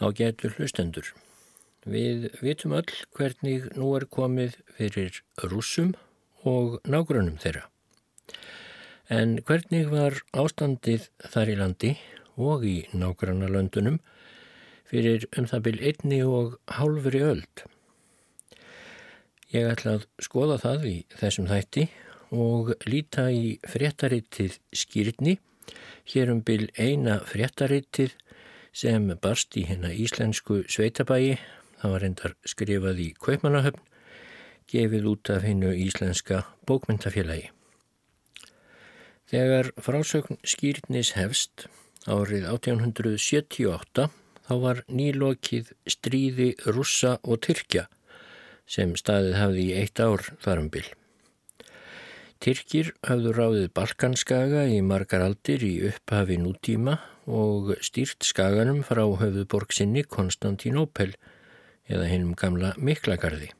á 0.00 0.06
getur 0.16 0.54
hlustendur. 0.56 1.12
Við 1.84 2.28
vitum 2.44 2.74
öll 2.76 2.92
hvernig 3.16 3.70
nú 3.76 3.94
er 3.96 4.04
komið 4.04 4.58
fyrir 4.76 5.22
rúsum 5.40 5.94
og 6.44 6.80
nágrunum 6.84 7.38
þeirra. 7.40 7.68
En 9.10 9.38
hvernig 9.44 9.88
var 9.90 10.20
ástandið 10.36 11.08
þar 11.32 11.52
í 11.52 11.56
landi 11.58 11.92
og 12.40 12.64
í 12.68 12.76
nágranna 12.92 13.48
löndunum 13.50 13.98
fyrir 14.90 15.26
um 15.38 15.48
það 15.50 15.64
byl 15.66 15.80
einni 15.90 16.20
og 16.24 16.56
hálfri 16.76 17.22
öld? 17.26 17.64
Ég 19.50 19.66
ætla 19.66 19.98
að 19.98 20.06
skoða 20.22 20.60
það 20.62 20.86
í 20.86 20.96
þessum 21.18 21.48
þætti 21.50 21.88
og 22.30 22.70
líta 22.86 23.26
í 23.34 23.56
fréttarittið 23.66 24.60
skýrni, 24.70 25.38
hér 26.06 26.30
um 26.30 26.44
byl 26.46 26.68
eina 26.78 27.18
fréttarittið 27.26 28.14
sem 28.72 29.08
barst 29.22 29.56
í 29.58 29.64
hérna 29.68 29.90
íslensku 29.92 30.62
sveitabæi, 30.70 31.38
það 31.80 31.94
var 31.94 32.04
reyndar 32.04 32.36
skrifað 32.48 33.02
í 33.02 33.08
Kaupmannahöfn, 33.18 33.82
gefið 34.70 35.08
út 35.10 35.30
af 35.34 35.42
hennu 35.46 35.72
íslenska 35.74 36.44
bókmyndafélagi. 36.68 37.50
Þegar 39.30 39.70
frásögn 39.78 40.40
skýrnis 40.42 41.12
hefst 41.14 41.66
árið 42.10 42.48
1878 42.50 44.08
þá 44.46 44.54
var 44.64 44.82
nýlokið 44.90 45.70
stríði 45.86 46.48
russa 46.66 47.18
og 47.22 47.42
tyrkja 47.46 47.86
sem 48.70 48.96
staðið 48.98 49.36
hafði 49.38 49.66
í 49.68 49.76
eitt 49.82 50.02
ár 50.02 50.24
þarum 50.42 50.70
byll. 50.74 50.88
Tyrkir 52.40 52.94
hafðu 53.04 53.34
ráðið 53.36 53.66
Balkanskaga 53.76 54.64
í 54.72 54.80
margar 54.82 55.22
aldir 55.26 55.62
í 55.66 55.74
upphafi 55.90 56.38
nútíma 56.40 56.96
og 57.30 57.70
stýrt 57.86 58.26
skaganum 58.26 58.82
frá 58.86 59.04
höfuborg 59.22 59.72
sinni 59.74 60.02
Konstantinópel 60.02 61.14
eða 61.90 62.08
hinnum 62.10 62.34
gamla 62.38 62.74
Miklagarði. 62.78 63.52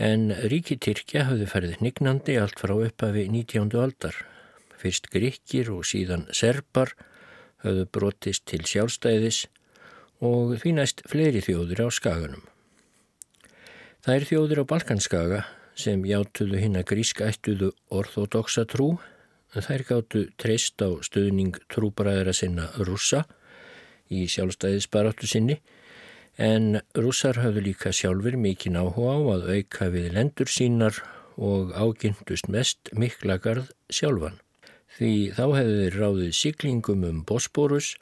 En 0.00 0.30
ríki 0.50 0.78
Tyrkja 0.80 1.26
hafðu 1.28 1.46
ferðið 1.50 1.80
hnignandi 1.80 2.36
allt 2.40 2.60
frá 2.62 2.72
upphafi 2.76 3.26
19. 3.28 3.70
aldar. 3.76 4.16
Fyrst 4.80 5.10
Gríkir 5.12 5.68
og 5.74 5.84
síðan 5.84 6.24
Serbar 6.32 6.94
hafðu 7.64 7.84
brotist 7.92 8.46
til 8.48 8.62
sjálfstæðis 8.64 9.44
og 10.24 10.56
því 10.62 10.74
næst 10.78 11.04
fleiri 11.08 11.42
þjóður 11.44 11.84
á 11.84 11.88
skaganum. 11.92 12.44
Það 14.00 14.14
er 14.16 14.28
þjóður 14.30 14.62
á 14.64 14.70
Balkanskaga 14.72 15.40
sem 15.76 16.04
játuðu 16.08 16.60
hinn 16.60 16.78
að 16.80 16.88
grískættuðu 16.94 17.70
orþódoksa 17.92 18.64
trú, 18.68 18.94
þær 19.54 19.84
gáttu 19.88 20.24
treyst 20.38 20.82
á 20.82 20.88
stöðning 21.02 21.58
trúbræðara 21.72 22.34
sinna 22.36 22.68
russa 22.78 23.24
í 24.10 24.26
sjálfstæðisbaráttu 24.30 25.26
sinni, 25.30 25.58
en 26.38 26.80
russar 26.96 27.40
hafðu 27.42 27.66
líka 27.66 27.92
sjálfur 27.94 28.38
mikinn 28.38 28.78
áhuga 28.78 29.16
á 29.16 29.20
að 29.34 29.48
auka 29.56 29.90
við 29.92 30.12
lendur 30.14 30.50
sínar 30.50 31.02
og 31.40 31.74
ágindust 31.74 32.48
mest 32.48 32.90
miklagarð 32.94 33.70
sjálfan. 33.90 34.38
Því 34.96 35.12
þá 35.36 35.44
hefðu 35.58 35.76
þeir 35.82 36.00
ráðið 36.00 36.32
siglingum 36.36 37.04
um 37.06 37.20
Bosporus 37.26 37.94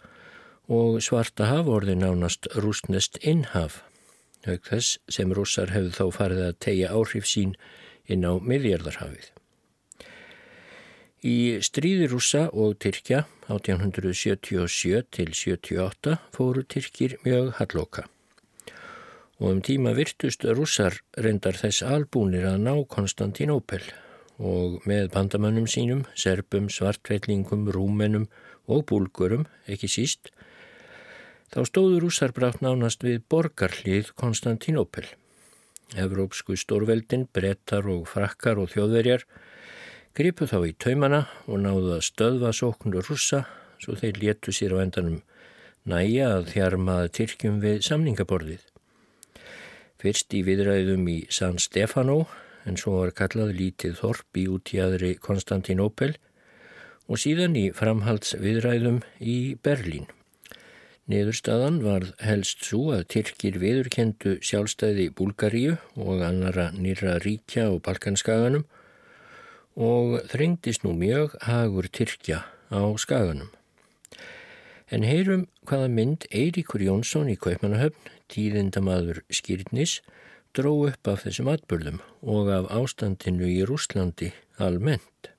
og 0.68 1.00
svarta 1.04 1.48
haf 1.48 1.68
orði 1.68 1.96
nánast 1.98 2.48
rústnest 2.56 3.20
innhaf 3.24 3.82
auk 4.46 4.68
þess 4.70 4.98
sem 5.10 5.32
rússar 5.34 5.72
hefðu 5.74 5.94
þá 5.96 6.18
farið 6.18 6.44
að 6.46 6.60
tegja 6.64 6.92
áhrif 6.94 7.26
sín 7.28 7.56
inn 8.08 8.24
á 8.24 8.32
miðjarðarhafið. 8.40 9.37
Í 11.26 11.58
stríði 11.66 12.06
rússa 12.12 12.44
og 12.52 12.76
Tyrkja 12.82 13.24
1877 13.48 15.02
til 15.10 15.32
78 15.34 16.18
fóru 16.36 16.62
Tyrkir 16.62 17.16
mjög 17.24 17.56
hallóka 17.58 18.06
og 19.38 19.52
um 19.54 19.60
tíma 19.62 19.92
virtust 19.94 20.42
rússar 20.42 20.96
reyndar 21.14 21.54
þess 21.54 21.84
albúnir 21.86 22.46
að 22.46 22.62
ná 22.64 22.72
Konstantinópel 22.90 23.84
og 24.38 24.82
með 24.86 25.12
bandamönnum 25.14 25.66
sínum, 25.70 26.04
serbum, 26.18 26.66
svartveillingum, 26.70 27.68
rúmenum 27.70 28.26
og 28.66 28.82
búlgurum, 28.90 29.46
ekki 29.70 29.90
síst, 29.90 30.32
Þá 31.48 31.62
stóður 31.64 32.02
rússar 32.04 32.34
brátt 32.36 32.60
nánast 32.60 33.04
við 33.06 33.22
borgarlið 33.32 34.10
Konstantinópel. 34.20 35.06
Evrópsku 35.96 36.58
stórveldin, 36.60 37.24
brettar 37.32 37.88
og 37.88 38.04
frakkar 38.10 38.60
og 38.60 38.68
þjóðverjar 38.74 39.24
gripu 40.16 40.48
þá 40.48 40.58
í 40.68 40.74
taumana 40.80 41.24
og 41.46 41.62
náðu 41.64 41.94
að 41.96 42.06
stöðva 42.08 42.52
sóknur 42.56 43.06
rússa 43.08 43.44
svo 43.82 43.96
þeir 43.98 44.20
léttu 44.22 44.54
sér 44.54 44.74
á 44.76 44.82
endanum 44.82 45.20
næja 45.88 46.28
að 46.36 46.50
þjarmaða 46.52 47.12
Tyrkjum 47.18 47.60
við 47.62 47.80
samningaborðið. 47.86 48.62
Fyrst 49.98 50.34
í 50.36 50.44
viðræðum 50.46 51.08
í 51.10 51.18
San 51.32 51.58
Stefano 51.62 52.26
en 52.68 52.76
svo 52.80 53.00
var 53.00 53.14
kallað 53.16 53.56
lítið 53.58 53.96
þorp 54.02 54.38
í 54.38 54.44
útjæðri 54.52 55.14
Konstantinópel 55.22 56.12
og 57.08 57.20
síðan 57.22 57.56
í 57.56 57.68
framhaldsviðræðum 57.74 59.00
í 59.20 59.56
Berlín. 59.64 60.06
Niðurstaðan 61.08 61.78
varð 61.80 62.10
helst 62.20 62.66
svo 62.68 62.90
að 62.92 63.06
Tyrkir 63.14 63.56
viðurkendu 63.62 64.34
sjálfstæði 64.44 65.08
Búlgaríu 65.16 65.78
og 65.96 66.20
annara 66.26 66.68
nýra 66.76 67.16
ríkja 67.24 67.70
og 67.72 67.80
Balkanskaganum 67.86 68.66
og 69.78 70.18
þrengdist 70.26 70.82
nú 70.82 70.92
mjög 70.98 71.38
hagur 71.46 71.86
Tyrkja 71.86 72.42
á 72.74 72.82
skaganum. 72.98 73.52
En 74.90 75.04
heyrum 75.06 75.46
hvaða 75.68 75.88
mynd 75.92 76.26
Eiríkur 76.34 76.82
Jónsson 76.82 77.30
í 77.30 77.36
Kaupmannahöfn, 77.38 78.10
tíðindamadur 78.32 79.22
skýrnis, 79.30 80.00
dró 80.56 80.72
upp 80.88 81.10
af 81.12 81.22
þessum 81.26 81.50
atbyrðum 81.52 82.00
og 82.26 82.50
af 82.50 82.70
ástandinu 82.74 83.46
í 83.46 83.60
Rúslandi 83.68 84.32
almennt. 84.58 85.30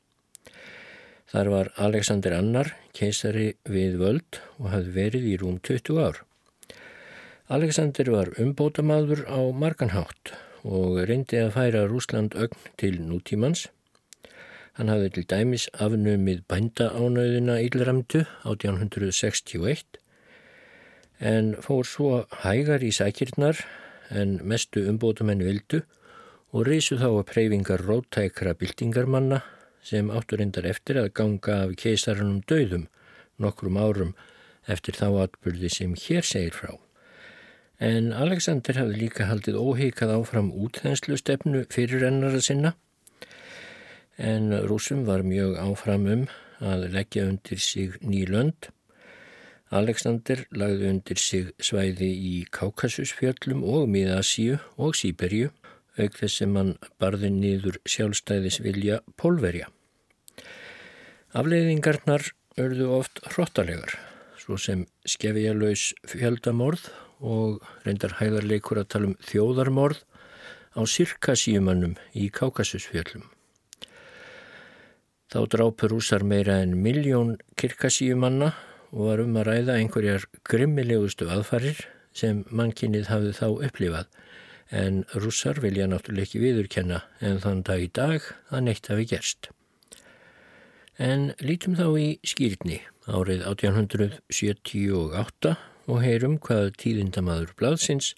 Þar 1.29 1.49
var 1.53 1.71
Alexander 1.77 2.33
Annar 2.37 2.71
keisari 2.95 3.51
við 3.69 3.99
völd 4.01 4.39
og 4.57 4.71
hafði 4.71 4.93
verið 4.95 5.27
í 5.29 5.35
rúm 5.41 5.59
20 5.65 5.99
ár. 6.01 6.21
Alexander 7.49 8.09
var 8.13 8.31
umbótamaður 8.41 9.25
á 9.29 9.41
marganhátt 9.53 10.33
og 10.63 11.01
reyndi 11.09 11.41
að 11.41 11.53
færa 11.57 11.83
Rúsland 11.89 12.37
ögn 12.37 12.71
til 12.77 13.01
nútímans. 13.01 13.67
Hann 14.79 14.87
hafði 14.87 15.09
til 15.11 15.25
dæmis 15.27 15.63
afnumið 15.83 16.37
bændaánauðina 16.47 17.57
Ílramtu 17.65 18.21
1861 18.47 19.99
en 21.31 21.49
fór 21.59 21.83
svo 21.83 22.11
hægar 22.45 22.85
í 22.87 22.93
sækirnar 22.95 23.59
en 24.15 24.37
mestu 24.47 24.85
umbótamenn 24.87 25.43
vildu 25.43 25.81
og 26.55 26.63
reysu 26.69 26.95
þá 27.03 27.09
að 27.09 27.27
preyfingar 27.33 27.83
róttækra 27.89 28.55
byltingarmanna 28.55 29.43
sem 29.83 30.15
áttur 30.15 30.45
endar 30.47 30.71
eftir 30.71 31.03
að 31.03 31.11
ganga 31.11 31.59
af 31.65 31.75
keisarunum 31.83 32.39
döðum 32.47 32.87
nokkrum 33.35 33.83
árum 33.83 34.15
eftir 34.63 34.95
þá 34.95 35.25
atbyrði 35.27 35.75
sem 35.75 35.91
hér 36.07 36.23
segir 36.23 36.55
frá. 36.55 36.77
En 37.83 38.13
Alexander 38.15 38.79
hafði 38.79 39.03
líka 39.03 39.27
haldið 39.27 39.59
óheikað 39.59 40.21
áfram 40.21 40.53
útþenslu 40.55 41.19
stefnu 41.19 41.67
fyrir 41.67 42.07
ennara 42.13 42.39
sinna 42.39 42.77
en 44.19 44.51
rúsum 44.67 45.05
var 45.07 45.23
mjög 45.23 45.55
áfram 45.63 46.05
um 46.11 46.27
að 46.59 46.89
leggja 46.91 47.23
undir 47.29 47.59
sig 47.63 47.95
ný 48.03 48.25
lönd. 48.27 48.67
Alexander 49.71 50.43
lagði 50.51 50.89
undir 50.91 51.19
sig 51.21 51.53
svæði 51.61 52.09
í 52.09 52.33
Kaukasusfjöllum 52.51 53.63
og 53.63 53.87
Miðasíu 53.87 54.59
og 54.75 54.97
Sýberju 54.99 55.53
auk 55.99 56.17
þess 56.19 56.41
sem 56.41 56.55
hann 56.57 56.75
barði 56.99 57.31
niður 57.31 57.79
sjálfstæðisvilja 57.87 58.99
pólverja. 59.19 59.69
Afleiðingarnar 61.35 62.31
örðu 62.59 62.91
oft 62.97 63.21
hrottalegar, 63.29 63.95
svo 64.39 64.57
sem 64.59 64.85
skefjalauðs 65.07 65.93
fjöldamorð 66.09 66.89
og 67.19 67.59
reyndar 67.85 68.17
hæðarleikur 68.19 68.81
að 68.81 68.91
tala 68.95 69.11
um 69.11 69.19
þjóðarmorð 69.31 70.03
á 70.75 70.81
sirkasíumannum 70.83 71.99
í 72.15 72.31
Kákasusfjöllum. 72.33 73.27
Þá 75.29 75.43
drápur 75.53 75.93
úsar 75.93 76.23
meira 76.25 76.55
en 76.63 76.71
miljón 76.81 77.35
kirkasíumanna 77.59 78.47
og 78.89 79.01
var 79.11 79.19
um 79.21 79.35
að 79.37 79.51
ræða 79.51 79.75
einhverjar 79.77 80.23
grimmilegustu 80.49 81.27
aðfarir 81.29 81.83
sem 82.17 82.39
mannkinnið 82.49 83.11
hafði 83.11 83.33
þá 83.37 83.47
upplifað. 83.67 84.07
En 84.73 85.05
rússar 85.13 85.61
vilja 85.61 85.85
náttúrulega 85.89 86.25
ekki 86.25 86.41
viðurkenna 86.41 87.03
en 87.21 87.37
þann 87.45 87.61
dag 87.69 87.85
í 87.85 87.91
dag 87.93 88.25
að 88.49 88.65
neitt 88.65 88.89
hafi 88.89 89.05
gerst. 89.13 89.51
En 90.97 91.37
lítum 91.45 91.77
þá 91.77 91.87
í 92.01 92.09
skýrni 92.25 92.81
árið 93.05 93.45
1878 93.53 95.55
og 95.89 95.97
heyrum 96.01 96.41
hvað 96.41 96.73
tíðindamadur 96.81 97.53
blaðsins 97.61 98.15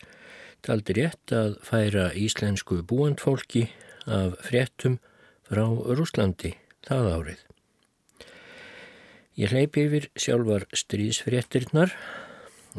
taldi 0.63 0.95
rétt 0.95 1.27
að 1.35 1.59
færa 1.67 2.15
íslensku 2.15 2.79
búandfólki 2.87 3.67
af 4.07 4.39
fréttum 4.47 5.01
frá 5.43 5.67
Rúslandi 5.67 6.55
það 6.87 7.09
árið. 7.15 7.45
Ég 9.39 9.53
hleypi 9.53 9.85
yfir 9.87 10.09
sjálfar 10.19 10.67
stríðsfréttirnar 10.75 11.95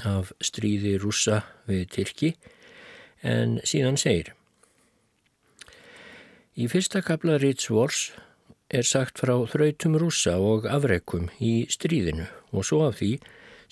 af 0.09 0.31
stríði 0.45 0.99
rúsa 1.01 1.43
við 1.69 1.89
Tyrki 1.97 2.35
en 3.23 3.59
síðan 3.69 3.99
segir 4.01 4.33
Í 6.53 6.67
fyrsta 6.69 7.01
kapla 7.01 7.39
Ritz 7.41 7.71
Wars 7.73 8.11
er 8.69 8.85
sagt 8.85 9.21
frá 9.21 9.35
þrautum 9.49 9.97
rúsa 10.01 10.35
og 10.37 10.67
afreikum 10.69 11.31
í 11.41 11.65
stríðinu 11.73 12.27
og 12.53 12.67
svo 12.69 12.83
af 12.89 12.99
því 13.01 13.15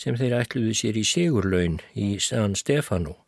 sem 0.01 0.17
þeir 0.17 0.39
ætluðu 0.39 0.77
sér 0.77 0.97
í 0.97 1.05
sigurlaun 1.05 1.77
í 1.93 2.15
San 2.25 2.57
Stefano 2.57 3.19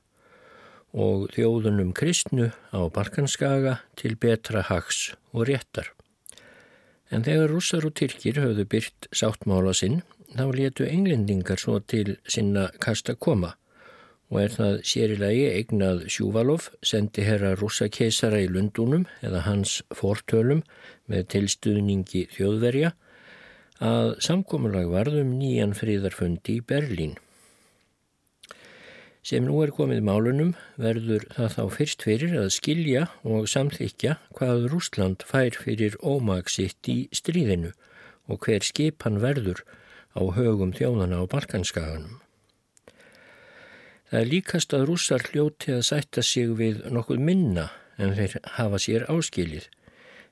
og 0.93 1.29
þjóðunum 1.37 1.93
kristnu 1.97 2.49
á 2.73 2.81
Balkanskaga 2.93 3.79
til 4.01 4.17
betra 4.21 4.65
hags 4.69 5.13
og 5.33 5.49
réttar. 5.49 5.93
En 7.13 7.25
þegar 7.27 7.53
rússar 7.53 7.85
og 7.85 7.95
tyrkir 7.99 8.41
höfðu 8.41 8.65
byrt 8.73 9.09
sáttmála 9.13 9.75
sinn, 9.77 10.01
þá 10.33 10.47
letu 10.57 10.87
englendingar 10.89 11.61
svo 11.61 11.79
til 11.85 12.17
sinna 12.25 12.71
kasta 12.81 13.15
koma 13.15 13.53
og 14.33 14.39
er 14.41 14.53
það 14.55 14.77
sérilagi 14.89 15.43
eignað 15.53 16.07
Sjúvalov 16.13 16.71
sendi 16.89 17.25
herra 17.27 17.53
rúsa 17.61 17.91
keisara 17.93 18.41
í 18.41 18.49
Lundunum 18.49 19.05
eða 19.21 19.43
hans 19.45 19.83
fortölum 19.93 20.63
með 21.13 21.27
tilstuðningi 21.35 22.25
þjóðverja 22.33 22.95
að 23.85 24.15
samkominlag 24.25 24.89
varðum 24.89 25.35
nýjan 25.37 25.77
fríðarfundi 25.77 26.57
í 26.61 26.65
Berlín. 26.65 27.19
Sem 29.23 29.45
nú 29.47 29.61
er 29.63 29.71
komið 29.71 30.01
málunum 30.03 30.49
verður 30.83 31.29
það 31.37 31.53
þá 31.55 31.63
fyrst 31.77 32.03
fyrir 32.03 32.33
að 32.41 32.49
skilja 32.57 33.05
og 33.23 33.47
samþykja 33.51 34.17
hvað 34.35 34.67
Rúsland 34.73 35.23
fær 35.29 35.55
fyrir 35.55 35.95
ómagsitt 36.03 36.91
í 36.91 36.97
stríðinu 37.15 37.71
og 38.27 38.43
hver 38.43 38.67
skipan 38.67 39.21
verður 39.23 39.63
á 40.19 40.23
högum 40.35 40.73
þjóðana 40.75 41.23
á 41.23 41.25
Balkanskaganum. 41.31 42.19
Það 44.11 44.19
er 44.21 44.29
líkast 44.29 44.75
að 44.77 44.89
rússar 44.91 45.23
hljóti 45.31 45.73
að 45.73 45.87
sætta 45.89 46.25
sig 46.27 46.51
við 46.59 46.83
nokkuð 46.93 47.23
minna 47.23 47.69
en 48.03 48.17
þeir 48.19 48.35
hafa 48.59 48.81
sér 48.83 49.07
áskilið, 49.07 49.69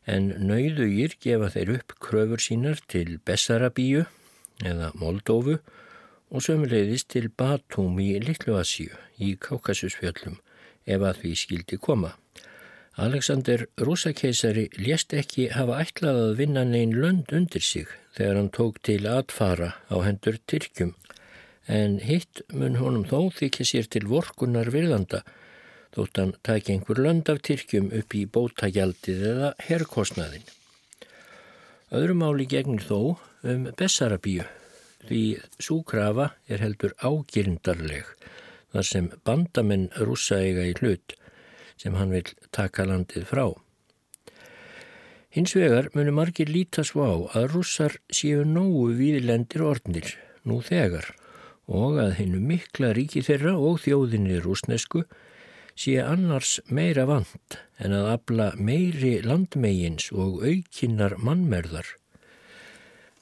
en 0.05 0.33
nauðugir 0.51 1.15
gefa 1.23 1.53
þeir 1.55 1.77
upp 1.79 1.95
kröfur 2.03 2.43
sínar 2.43 2.83
til 2.91 3.21
Bessarabíu 3.25 4.03
eða 4.67 4.91
Moldófu 4.99 5.61
og 6.31 6.45
sömulegðist 6.47 7.11
til 7.11 7.29
Batúm 7.35 7.99
í 7.99 8.13
Littluasíu 8.23 8.95
í 9.19 9.35
Kaukasusfjöllum 9.43 10.39
ef 10.87 11.03
að 11.03 11.23
því 11.23 11.33
skildi 11.43 11.79
koma. 11.83 12.15
Alexander 13.01 13.65
rúsakeisari 13.81 14.69
lést 14.79 15.15
ekki 15.17 15.49
hafa 15.55 15.81
ætlað 15.85 16.21
að 16.25 16.33
vinna 16.41 16.65
neyn 16.67 16.95
lönd 16.95 17.33
undir 17.35 17.65
sig 17.65 17.91
þegar 18.17 18.39
hann 18.41 18.51
tók 18.55 18.81
til 18.87 19.07
atfara 19.09 19.75
á 19.91 19.97
hendur 20.05 20.39
Tyrkjum 20.51 20.95
en 21.71 21.99
hitt 22.03 22.43
mun 22.53 22.79
honum 22.81 23.07
þó 23.07 23.31
þykja 23.39 23.67
sér 23.73 23.91
til 23.95 24.07
vorkunar 24.11 24.71
virðanda 24.75 25.23
þótt 25.95 26.23
hann 26.23 26.37
tæki 26.47 26.77
einhver 26.77 27.03
lönd 27.03 27.31
af 27.33 27.43
Tyrkjum 27.47 27.91
upp 28.01 28.15
í 28.15 28.25
bótagjaldið 28.27 29.27
eða 29.33 29.53
herrkostnaðin. 29.67 30.47
Öðrum 31.91 32.23
áli 32.23 32.47
gegnir 32.47 32.87
þó 32.87 33.19
um 33.43 33.71
Bessarabíu 33.79 34.47
því 35.09 35.23
súkrafa 35.63 36.33
er 36.49 36.63
heldur 36.65 36.95
ágirndarleg 37.01 38.09
þar 38.71 38.87
sem 38.87 39.09
bandamenn 39.27 39.89
rúsa 39.99 40.41
eiga 40.45 40.67
í 40.69 40.77
hlut 40.79 41.17
sem 41.81 41.97
hann 41.97 42.13
vil 42.13 42.29
taka 42.53 42.85
landið 42.85 43.27
frá. 43.31 43.47
Hins 45.31 45.55
vegar 45.55 45.89
munum 45.95 46.19
margir 46.19 46.51
líta 46.51 46.83
svo 46.87 47.07
á 47.07 47.15
að 47.39 47.53
rússar 47.55 47.97
séu 48.11 48.43
nógu 48.45 48.91
viðlendir 48.99 49.63
orðnir 49.63 50.13
nú 50.43 50.59
þegar 50.67 51.13
og 51.71 52.01
að 52.03 52.17
hennu 52.19 52.41
mikla 52.43 52.91
ríki 52.97 53.23
þeirra 53.23 53.55
og 53.55 53.79
þjóðinni 53.85 54.41
rúsnesku 54.43 55.05
sé 55.79 56.01
annars 56.03 56.59
meira 56.67 57.07
vant 57.09 57.61
en 57.79 57.95
að 57.97 58.11
abla 58.17 58.49
meiri 58.59 59.21
landmegins 59.23 60.11
og 60.11 60.43
aukinnar 60.43 61.15
mannmerðar. 61.23 61.87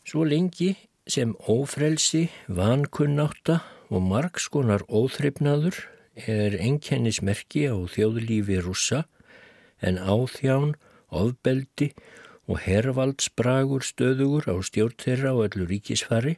Svo 0.08 0.24
lengi 0.24 0.72
sem 1.08 1.34
ófrelsi, 1.48 2.28
vankunnáta 2.48 3.62
og 3.88 4.04
margskonar 4.04 4.84
óþreifnaður 4.88 5.80
er 6.28 6.58
enkennismerki 6.60 7.64
á 7.72 7.76
þjóðlífi 7.88 8.58
rússa 8.64 9.06
en 9.80 9.96
áþján, 9.96 10.74
ofbeldi 11.08 11.94
og 12.48 12.60
hervaldsbragur 12.66 13.86
stöðugur 13.86 14.50
á 14.52 14.56
stjórn 14.60 14.98
þeirra 15.00 15.32
á 15.32 15.36
öllu 15.48 15.68
ríkisfari 15.70 16.36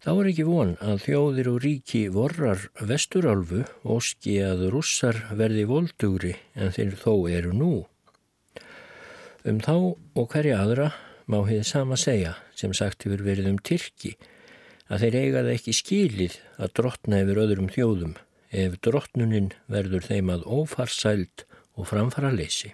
Þá 0.00 0.10
er 0.14 0.28
ekki 0.30 0.44
von 0.48 0.70
að 0.80 1.02
þjóðir 1.04 1.48
og 1.50 1.56
ríki 1.60 1.98
vorrar 2.08 2.62
vesturálfu 2.88 3.66
óski 3.84 4.38
að 4.40 4.62
russar 4.72 5.18
verði 5.36 5.66
voldugri 5.68 6.30
en 6.56 6.72
þeir 6.72 6.94
þó 7.02 7.12
eru 7.28 7.52
nú. 7.52 7.74
Um 9.44 9.58
þá 9.60 9.74
og 9.76 10.24
hverja 10.32 10.62
aðra 10.62 10.86
má 11.30 11.38
hefði 11.46 11.64
sama 11.68 11.98
segja 12.00 12.34
sem 12.58 12.74
sagt 12.76 13.06
hefur 13.06 13.22
verið 13.24 13.52
um 13.52 13.60
Tyrki 13.62 14.16
að 14.90 15.04
þeir 15.04 15.16
eigaði 15.20 15.54
ekki 15.54 15.74
skilið 15.76 16.36
að 16.58 16.74
drottna 16.80 17.22
yfir 17.22 17.40
öðrum 17.44 17.70
þjóðum 17.70 18.16
ef 18.50 18.76
drottnunin 18.82 19.52
verður 19.70 20.06
þeim 20.08 20.32
að 20.34 20.46
ófarsælt 20.50 21.44
og 21.78 21.86
framfara 21.90 22.32
leysi. 22.34 22.72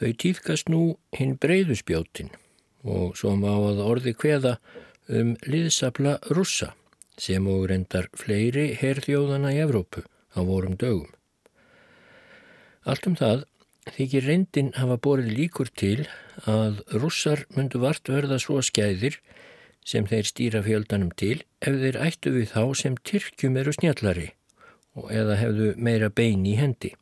Þau 0.00 0.12
týðkast 0.22 0.70
nú 0.72 0.82
hinn 1.16 1.36
breyðuspjótin 1.40 2.32
og 2.88 3.18
svo 3.20 3.34
má 3.36 3.52
að 3.52 3.82
orði 3.84 4.14
hveða 4.16 4.56
um 5.12 5.34
liðsabla 5.44 6.16
russa 6.32 6.72
sem 7.20 7.44
og 7.52 7.66
reyndar 7.68 8.08
fleiri 8.16 8.70
herrþjóðana 8.80 9.52
í 9.52 9.60
Evrópu 9.60 10.06
á 10.32 10.40
vorum 10.40 10.78
dögum. 10.80 11.10
Allt 12.88 13.10
um 13.10 13.16
það 13.18 13.44
þykir 13.88 14.26
reyndin 14.28 14.72
hafa 14.76 14.98
borið 15.00 15.30
líkur 15.38 15.70
til 15.76 16.06
að 16.50 16.82
russar 17.02 17.46
myndu 17.56 17.80
vart 17.82 18.08
verða 18.12 18.40
svo 18.42 18.60
skæðir 18.64 19.20
sem 19.86 20.06
þeir 20.06 20.28
stýra 20.28 20.62
fjöldanum 20.66 21.10
til 21.16 21.40
ef 21.64 21.80
þeir 21.82 21.98
ættu 22.04 22.34
við 22.34 22.52
þá 22.52 22.62
sem 22.82 22.98
Tyrkjum 23.08 23.56
eru 23.60 23.72
snjallari 23.76 24.28
og 24.98 25.08
eða 25.14 25.38
hefðu 25.40 25.72
meira 25.78 26.10
bein 26.10 26.44
í 26.46 26.56
hendi. 26.58 26.92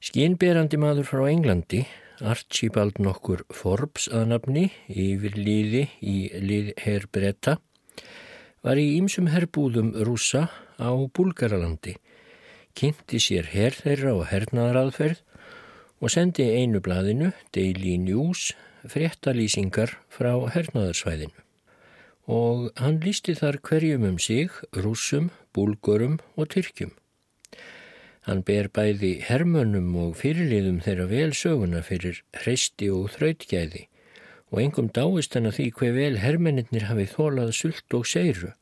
Skínberandi 0.00 0.78
maður 0.80 1.08
frá 1.08 1.24
Englandi 1.30 1.84
Archibald 2.20 2.98
nokkur 3.00 3.46
Forbes 3.48 4.10
að 4.12 4.26
nafni 4.34 4.66
yfir 4.88 5.36
liði 5.40 5.86
í 6.04 6.16
lið 6.44 6.74
herrbretta 6.84 7.56
var 8.64 8.80
í 8.80 8.98
ýmsum 8.98 9.30
herrbúðum 9.32 9.94
rúsa 10.04 10.48
á 10.76 10.90
Búlgaralandi, 11.16 11.94
kynnti 12.78 13.20
sér 13.22 13.48
herr 13.52 13.76
þeirra 13.76 14.14
og 14.18 14.26
hernaðaraðferð 14.30 15.22
og 16.00 16.12
sendi 16.12 16.46
einu 16.56 16.80
blaðinu, 16.84 17.32
Daily 17.52 17.96
News, 18.00 18.52
fréttalýsingar 18.88 19.96
frá 20.08 20.32
hernaðarsvæðinu. 20.54 21.36
Og 22.30 22.70
hann 22.78 23.00
lísti 23.04 23.34
þar 23.36 23.58
hverjum 23.66 24.06
um 24.08 24.18
sig, 24.22 24.54
rúsum, 24.72 25.30
búlgurum 25.54 26.20
og 26.36 26.50
tyrkjum. 26.54 26.94
Hann 28.28 28.42
ber 28.46 28.68
bæði 28.68 29.16
hermönnum 29.26 29.94
og 29.98 30.16
fyrirliðum 30.20 30.82
þeirra 30.84 31.06
vel 31.10 31.32
söguna 31.36 31.80
fyrir 31.84 32.20
hreisti 32.36 32.90
og 32.92 33.08
þrautgæði 33.16 33.86
og 34.50 34.60
engum 34.62 34.90
dáist 34.92 35.36
hann 35.36 35.48
að 35.48 35.56
því 35.58 35.66
hver 35.78 35.94
vel 35.96 36.16
hermennir 36.20 36.88
hafi 36.88 37.06
þólað 37.10 37.52
sult 37.56 37.96
og 37.96 38.06
seiru 38.10 38.52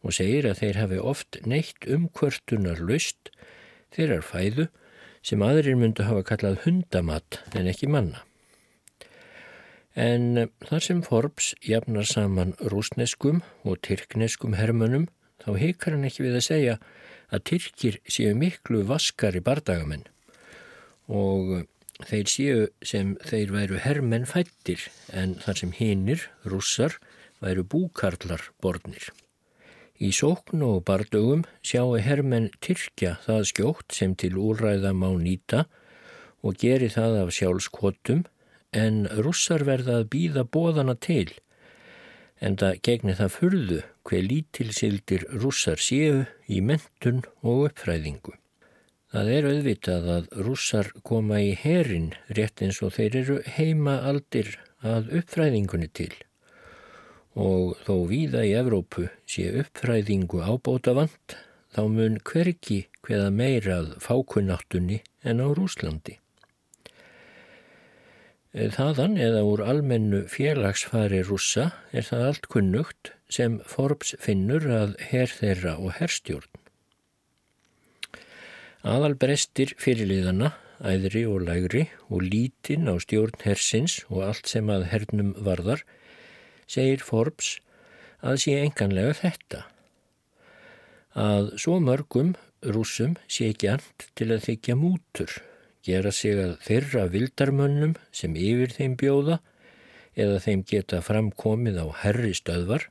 og 0.00 0.14
segir 0.16 0.48
að 0.48 0.62
þeir 0.62 0.80
hafi 0.80 1.00
oft 1.12 1.40
neitt 1.48 1.86
umkvörtunar 1.88 2.80
lust 2.80 3.32
þeirrar 3.94 4.26
fæðu 4.26 4.66
sem 5.26 5.42
aðrir 5.44 5.78
myndu 5.78 6.06
hafa 6.08 6.24
kallað 6.32 6.62
hundamatt 6.64 7.40
en 7.54 7.68
ekki 7.70 7.90
manna. 7.90 8.24
En 9.98 10.46
þar 10.62 10.84
sem 10.86 11.02
Forbes 11.02 11.52
jafnar 11.66 12.06
saman 12.06 12.54
rúsneskum 12.72 13.42
og 13.66 13.80
tyrkneskum 13.84 14.54
hermönnum 14.56 15.08
þá 15.42 15.50
heikar 15.58 15.96
hann 15.96 16.06
ekki 16.08 16.24
við 16.28 16.38
að 16.38 16.46
segja 16.46 16.78
að 17.30 17.44
Tyrkir 17.50 17.98
séu 18.10 18.34
miklu 18.38 18.82
vaskari 18.86 19.42
bardagamenn 19.44 20.06
og 21.10 21.66
þeir 22.06 22.30
séu 22.30 22.66
sem 22.86 23.16
þeir 23.26 23.54
væru 23.54 23.80
herrmenn 23.82 24.28
fættir 24.30 24.86
en 25.12 25.36
þar 25.42 25.60
sem 25.62 25.74
hinnir, 25.76 26.28
russar, 26.46 26.96
væru 27.42 27.64
búkarlar 27.66 28.50
borðnir. 28.62 29.10
Í 30.00 30.10
sókn 30.16 30.62
og 30.64 30.78
bardögum 30.88 31.42
sjáu 31.60 31.98
herrmenn 32.00 32.48
Tyrkja 32.64 33.18
það 33.26 33.42
skjótt 33.50 33.96
sem 33.98 34.14
til 34.16 34.38
úræða 34.40 34.94
má 34.96 35.10
nýta 35.20 35.66
og 36.40 36.56
geri 36.62 36.88
það 36.88 37.18
af 37.26 37.32
sjálfskotum 37.36 38.22
en 38.72 39.02
russar 39.20 39.66
verða 39.68 39.98
að 40.00 40.08
býða 40.14 40.46
bóðana 40.56 40.96
til 40.96 41.28
en 42.40 42.56
það 42.56 42.80
gegni 42.88 43.16
það 43.18 43.34
furðu 43.34 43.80
hver 44.08 44.24
lítilsildir 44.30 45.26
rússar 45.42 45.82
séu 45.84 46.24
í 46.48 46.62
mentun 46.64 47.20
og 47.44 47.66
uppfræðingu. 47.68 48.32
Það 49.12 49.30
er 49.36 49.50
auðvitað 49.50 50.10
að 50.16 50.32
rússar 50.46 50.90
koma 51.04 51.42
í 51.44 51.52
herin 51.60 52.12
rétt 52.32 52.64
eins 52.64 52.80
og 52.86 52.94
þeir 52.96 53.20
eru 53.20 53.38
heima 53.58 54.00
aldir 54.08 54.54
að 54.80 55.12
uppfræðingunni 55.20 55.92
til 55.92 56.14
og 57.38 57.76
þó 57.86 57.94
víða 58.10 58.42
í 58.46 58.56
Evrópu 58.58 59.06
sé 59.28 59.50
uppfræðingu 59.62 60.42
ábóta 60.42 60.94
vant 60.96 61.36
þá 61.74 61.82
mun 61.86 62.18
hverki 62.26 62.86
hveða 63.06 63.30
meirað 63.34 63.92
fákunnáttunni 64.02 65.00
en 65.22 65.42
á 65.44 65.46
Rúslandi. 65.54 66.18
Þaðan 68.50 69.14
eða 69.22 69.44
úr 69.46 69.60
almennu 69.62 70.24
félagsfari 70.26 71.20
rússa 71.22 71.68
er 71.94 72.02
það 72.02 72.24
allt 72.26 72.48
kunnugt 72.50 73.12
sem 73.30 73.60
Forbes 73.62 74.16
finnur 74.18 74.66
að 74.66 74.96
herr 75.12 75.30
þeirra 75.30 75.76
og 75.78 75.94
herrstjórn. 76.00 76.50
Aðalbrestir 78.82 79.76
fyrirliðana, 79.78 80.54
æðri 80.82 81.22
og 81.30 81.44
lægri 81.46 81.84
og 82.08 82.24
lítinn 82.26 82.90
á 82.90 82.98
stjórn 82.98 83.38
hersins 83.44 84.00
og 84.08 84.24
allt 84.26 84.50
sem 84.50 84.66
að 84.72 84.88
hernum 84.90 85.34
varðar, 85.38 85.84
segir 86.70 87.02
Forbes 87.04 87.58
að 88.22 88.40
sé 88.44 88.56
enganlega 88.62 89.16
þetta. 89.20 89.64
Að 91.18 91.54
svo 91.58 91.80
mörgum 91.82 92.34
rúsum 92.62 93.16
sé 93.26 93.50
ekki 93.50 93.72
allt 93.72 94.10
til 94.14 94.30
að 94.30 94.44
þykja 94.46 94.76
mútur 94.78 95.40
gera 95.86 96.12
sig 96.12 96.36
að 96.38 96.58
þeirra 96.66 97.06
vildarmönnum 97.12 97.94
sem 98.12 98.36
yfir 98.36 98.74
þeim 98.76 98.96
bjóða 99.00 99.40
eða 100.20 100.40
þeim 100.44 100.64
geta 100.68 101.00
framkomið 101.04 101.80
á 101.80 101.86
herri 102.02 102.34
stöðvar 102.36 102.86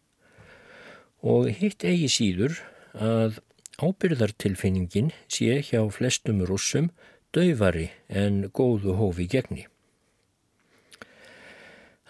og 1.21 1.49
hitt 1.59 1.85
eigi 1.85 2.09
síður 2.11 2.59
að 2.95 3.39
ábyrðartilfinningin 3.79 5.11
sé 5.31 5.59
hjá 5.69 5.83
flestum 5.93 6.41
rússum 6.47 6.89
döfari 7.35 7.89
en 8.09 8.47
góðu 8.49 8.95
hófi 8.97 9.27
gegni. 9.29 9.67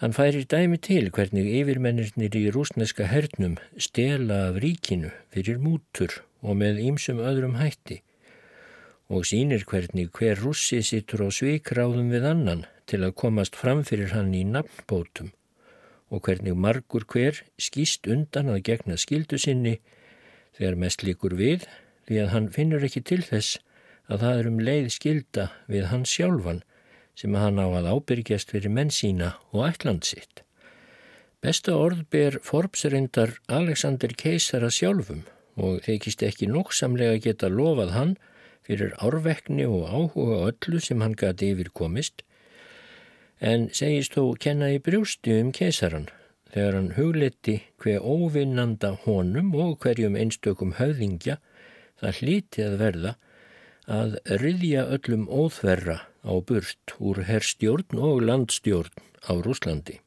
Hann 0.00 0.14
færir 0.16 0.46
dæmi 0.48 0.78
til 0.80 1.10
hvernig 1.12 1.44
yfirmennirnir 1.60 2.36
í 2.38 2.46
rúsneska 2.54 3.04
hernum 3.10 3.58
stela 3.76 4.38
af 4.46 4.54
ríkinu 4.64 5.10
fyrir 5.34 5.58
mútur 5.60 6.14
og 6.40 6.56
með 6.56 6.80
ýmsum 6.86 7.20
öðrum 7.20 7.58
hætti 7.60 7.98
og 9.12 9.26
sínir 9.28 9.66
hvernig 9.68 10.08
hver 10.16 10.40
russi 10.40 10.80
sittur 10.80 11.26
á 11.26 11.28
svikráðum 11.28 12.08
við 12.14 12.24
annan 12.30 12.64
til 12.88 13.02
að 13.04 13.12
komast 13.22 13.60
fram 13.60 13.82
fyrir 13.84 14.14
hann 14.14 14.32
í 14.32 14.40
nafnbótum 14.48 15.34
og 16.08 16.24
hvernig 16.24 16.56
margur 16.56 17.04
hver 17.04 17.44
skýst 17.60 18.08
undan 18.08 18.48
að 18.54 18.64
gegna 18.70 18.96
skildu 18.96 19.36
sinni 19.36 19.76
þegar 20.56 20.80
mest 20.80 21.04
líkur 21.04 21.36
við 21.36 21.68
því 22.08 22.22
að 22.24 22.32
hann 22.38 22.48
finnur 22.56 22.88
ekki 22.88 23.04
til 23.04 23.20
þess 23.28 23.60
að 24.08 24.24
það 24.24 24.40
er 24.40 24.50
um 24.54 24.64
leið 24.70 24.92
skilda 24.96 25.50
við 25.68 25.90
hann 25.92 26.08
sjálfan 26.08 26.64
sem 27.20 27.34
hann 27.36 27.60
á 27.60 27.68
að 27.68 27.90
ábyrgjast 27.92 28.54
fyrir 28.54 28.72
menn 28.72 28.92
sína 28.94 29.34
og 29.52 29.66
ætland 29.68 30.06
sitt. 30.08 30.40
Besta 31.44 31.74
orð 31.76 32.06
ber 32.12 32.38
Forbes 32.44 32.86
reyndar 32.88 33.36
Alexander 33.48 34.12
Keisara 34.16 34.70
sjálfum 34.72 35.26
og 35.60 35.82
þeikist 35.84 36.24
ekki 36.24 36.48
nokksamlega 36.48 37.20
geta 37.20 37.50
lofað 37.52 37.94
hann 37.96 38.14
fyrir 38.64 38.94
árvekni 39.04 39.66
og 39.68 39.88
áhuga 39.88 40.40
öllu 40.48 40.80
sem 40.84 41.00
hann 41.04 41.16
gati 41.18 41.52
yfir 41.54 41.72
komist, 41.76 42.22
en 43.40 43.68
segist 43.76 44.16
þó 44.16 44.36
kenna 44.40 44.68
í 44.72 44.80
brjústi 44.84 45.38
um 45.40 45.52
kesaran 45.56 46.08
þegar 46.52 46.76
hann 46.76 46.92
hugleti 46.96 47.56
hver 47.80 48.04
óvinnanda 48.04 48.94
honum 49.06 49.54
og 49.56 49.78
hverjum 49.84 50.16
einstökum 50.20 50.76
höfðingja 50.78 51.38
það 52.00 52.20
hlíti 52.20 52.64
að 52.66 52.78
verða 52.84 53.16
að 53.90 54.16
ryðja 54.42 54.86
öllum 54.96 55.26
óþverra 55.28 56.00
á 56.24 56.32
burt 56.40 56.94
úr 56.98 57.22
herrstjórn 57.28 57.98
og 57.98 58.22
landstjórn 58.26 58.92
á 59.28 59.32
Rúslandi. 59.40 60.00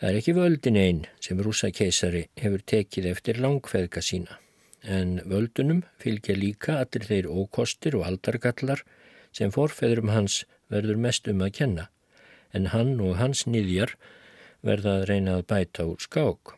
Það 0.00 0.08
er 0.10 0.20
ekki 0.20 0.36
völdin 0.36 0.78
einn 0.80 1.02
sem 1.20 1.40
rúsa 1.44 1.68
keisari 1.72 2.28
hefur 2.40 2.62
tekið 2.64 3.10
eftir 3.10 3.40
langfeðka 3.40 4.00
sína 4.04 4.40
en 4.82 5.20
völdunum 5.28 5.82
fylgja 6.00 6.36
líka 6.36 6.78
allir 6.80 7.04
þeir 7.06 7.28
ókostir 7.28 7.96
og 7.98 8.06
aldargallar 8.08 8.82
sem 9.32 9.52
forfeðrum 9.52 10.12
hans 10.12 10.44
verður 10.72 10.96
mest 10.96 11.28
um 11.28 11.42
að 11.44 11.52
kenna, 11.58 11.88
en 12.52 12.70
hann 12.72 12.98
og 13.00 13.18
hans 13.18 13.46
niðjar 13.46 13.96
verða 14.66 15.00
að 15.00 15.06
reyna 15.10 15.36
að 15.38 15.46
bæta 15.52 15.86
úr 15.86 16.00
skák. 16.00 16.54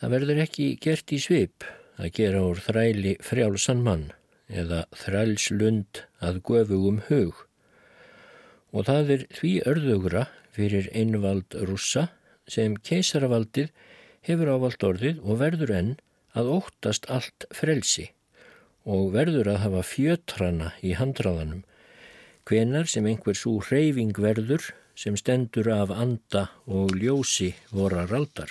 Það 0.00 0.14
verður 0.16 0.42
ekki 0.46 0.70
gert 0.80 1.12
í 1.12 1.20
svip 1.20 1.66
að 2.00 2.12
gera 2.16 2.42
úr 2.48 2.62
þræli 2.64 3.16
frjálsan 3.24 3.84
mann 3.84 4.08
eða 4.50 4.84
þrælslund 4.96 6.04
að 6.20 6.42
göfugum 6.46 7.00
hug 7.08 7.46
og 8.70 8.86
það 8.86 9.14
er 9.16 9.24
því 9.34 9.52
örðugra 9.70 10.26
fyrir 10.54 10.88
einvald 10.94 11.56
rússa 11.68 12.08
sem 12.50 12.76
keisaravaldið 12.86 13.70
hefur 14.26 14.52
ávald 14.54 14.86
orðið 14.86 15.20
og 15.24 15.40
verður 15.42 15.74
enn 15.74 15.92
að 16.38 16.52
óttast 16.58 17.08
allt 17.10 17.46
frelsi 17.54 18.10
og 18.88 19.10
verður 19.14 19.52
að 19.52 19.62
hafa 19.64 19.82
fjötrana 19.84 20.70
í 20.86 20.94
handráðanum, 20.96 21.64
hvenar 22.48 22.88
sem 22.88 23.06
einhver 23.06 23.36
svo 23.36 23.58
reyfing 23.68 24.16
verður 24.16 24.70
sem 24.96 25.16
stendur 25.18 25.68
af 25.72 25.92
anda 25.92 26.48
og 26.66 26.94
ljósi 26.96 27.52
vorar 27.72 28.12
aldar. 28.16 28.50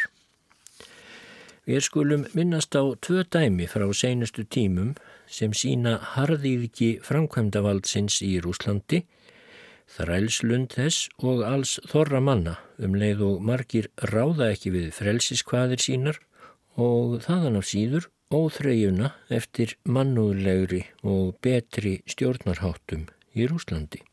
Við 1.69 1.83
skulum 1.85 2.25
minnast 2.33 2.73
á 2.73 2.83
tvö 2.97 3.25
dæmi 3.29 3.67
frá 3.69 3.85
seinustu 3.93 4.45
tímum 4.45 4.95
sem 5.29 5.53
sína 5.53 5.97
harðíðki 6.15 6.97
framkvæmdavaldsins 7.05 8.19
í 8.25 8.35
Rúslandi, 8.43 9.03
þrælslund 9.89 10.75
þess 10.75 11.09
og 11.21 11.43
alls 11.47 11.77
þorra 11.89 12.21
manna. 12.21 12.57
Um 12.77 12.97
leið 12.97 13.23
og 13.27 13.45
margir 13.45 13.89
ráða 14.11 14.51
ekki 14.53 14.73
við 14.75 14.91
frelsiskvaðir 14.97 15.81
sínar 15.81 16.19
og 16.79 17.19
þaðan 17.25 17.59
af 17.61 17.69
síður 17.69 18.09
óþreyjuna 18.29 19.13
eftir 19.33 19.73
mannúðlegri 19.89 20.83
og 21.01 21.35
betri 21.41 21.99
stjórnarháttum 22.09 23.07
í 23.33 23.47
Rúslandi. 23.49 24.03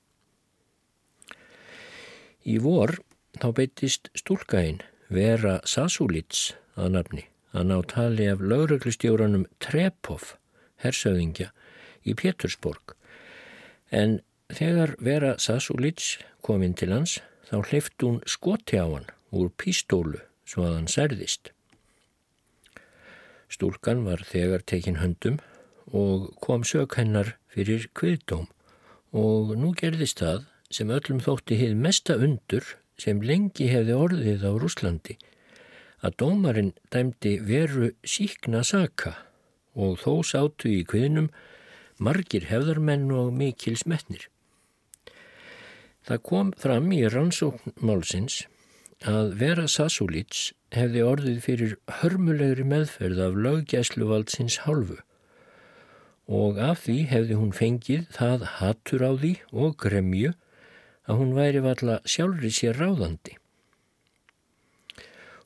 Í 2.46 2.56
vor 2.62 2.94
þá 3.40 3.48
beitist 3.56 4.12
stúlkainn 4.16 4.80
Vera 5.12 5.60
Sasulits 5.68 6.54
að 6.74 6.96
nafni. 6.96 7.24
Að 7.56 7.68
ná 7.70 7.76
tali 7.88 8.26
af 8.28 8.42
lauruglistjóranum 8.42 9.46
Trepov, 9.62 10.34
hersauðingja, 10.82 11.50
í 12.06 12.14
Pétursborg. 12.14 12.94
En 13.90 14.20
þegar 14.52 14.94
Vera 15.02 15.34
Sasulits 15.42 16.16
kom 16.42 16.62
inn 16.62 16.76
til 16.78 16.92
hans 16.94 17.18
þá 17.48 17.60
hleyft 17.70 18.02
hún 18.02 18.22
skoti 18.26 18.78
á 18.78 18.86
hann 18.86 19.10
úr 19.34 19.50
pístólu 19.58 20.22
svo 20.46 20.66
að 20.66 20.78
hann 20.78 20.90
særðist. 20.90 21.52
Stúlkan 23.50 24.04
var 24.06 24.24
þegar 24.26 24.64
tekin 24.66 24.98
höndum 25.02 25.38
og 25.94 26.32
kom 26.42 26.64
sök 26.66 26.98
hennar 26.98 27.36
fyrir 27.50 27.86
kviðdóm 27.94 28.48
og 29.16 29.54
nú 29.58 29.72
gerðist 29.78 30.22
það 30.22 30.46
sem 30.70 30.90
öllum 30.90 31.22
þótti 31.22 31.58
hið 31.60 31.76
mesta 31.78 32.16
undur 32.18 32.74
sem 32.98 33.22
lengi 33.22 33.68
hefði 33.70 33.94
orðið 33.94 34.46
á 34.46 34.52
Rúslandi 34.58 35.16
að 36.04 36.16
dómarinn 36.22 36.72
dæmdi 36.92 37.36
veru 37.46 37.92
síkna 38.06 38.64
saka 38.66 39.14
og 39.76 40.00
þó 40.02 40.24
sátu 40.24 40.72
í 40.72 40.82
kviðnum 40.88 41.28
margir 42.02 42.48
hefðarmenn 42.50 43.12
og 43.12 43.32
mikil 43.36 43.76
smetnir. 43.78 44.26
Það 46.06 46.22
kom 46.28 46.52
fram 46.56 46.92
í 46.94 47.02
rannsóknmálsins 47.10 48.44
að 49.04 49.32
Vera 49.40 49.66
Sasulits 49.68 50.52
hefði 50.74 51.02
orðið 51.04 51.40
fyrir 51.44 51.74
hörmulegri 52.00 52.64
meðferð 52.68 53.22
af 53.26 53.38
löggæsluvaldsins 53.46 54.60
hálfu 54.64 55.00
og 56.26 56.58
af 56.58 56.84
því 56.86 56.98
hefði 57.12 57.38
hún 57.38 57.52
fengið 57.54 58.06
það 58.14 58.46
hattur 58.58 59.04
á 59.06 59.12
því 59.14 59.32
og 59.52 59.76
gremju 59.82 60.32
að 61.06 61.20
hún 61.20 61.34
væri 61.36 61.62
valla 61.62 62.00
sjálfri 62.02 62.50
sér 62.50 62.80
ráðandi. 62.80 63.36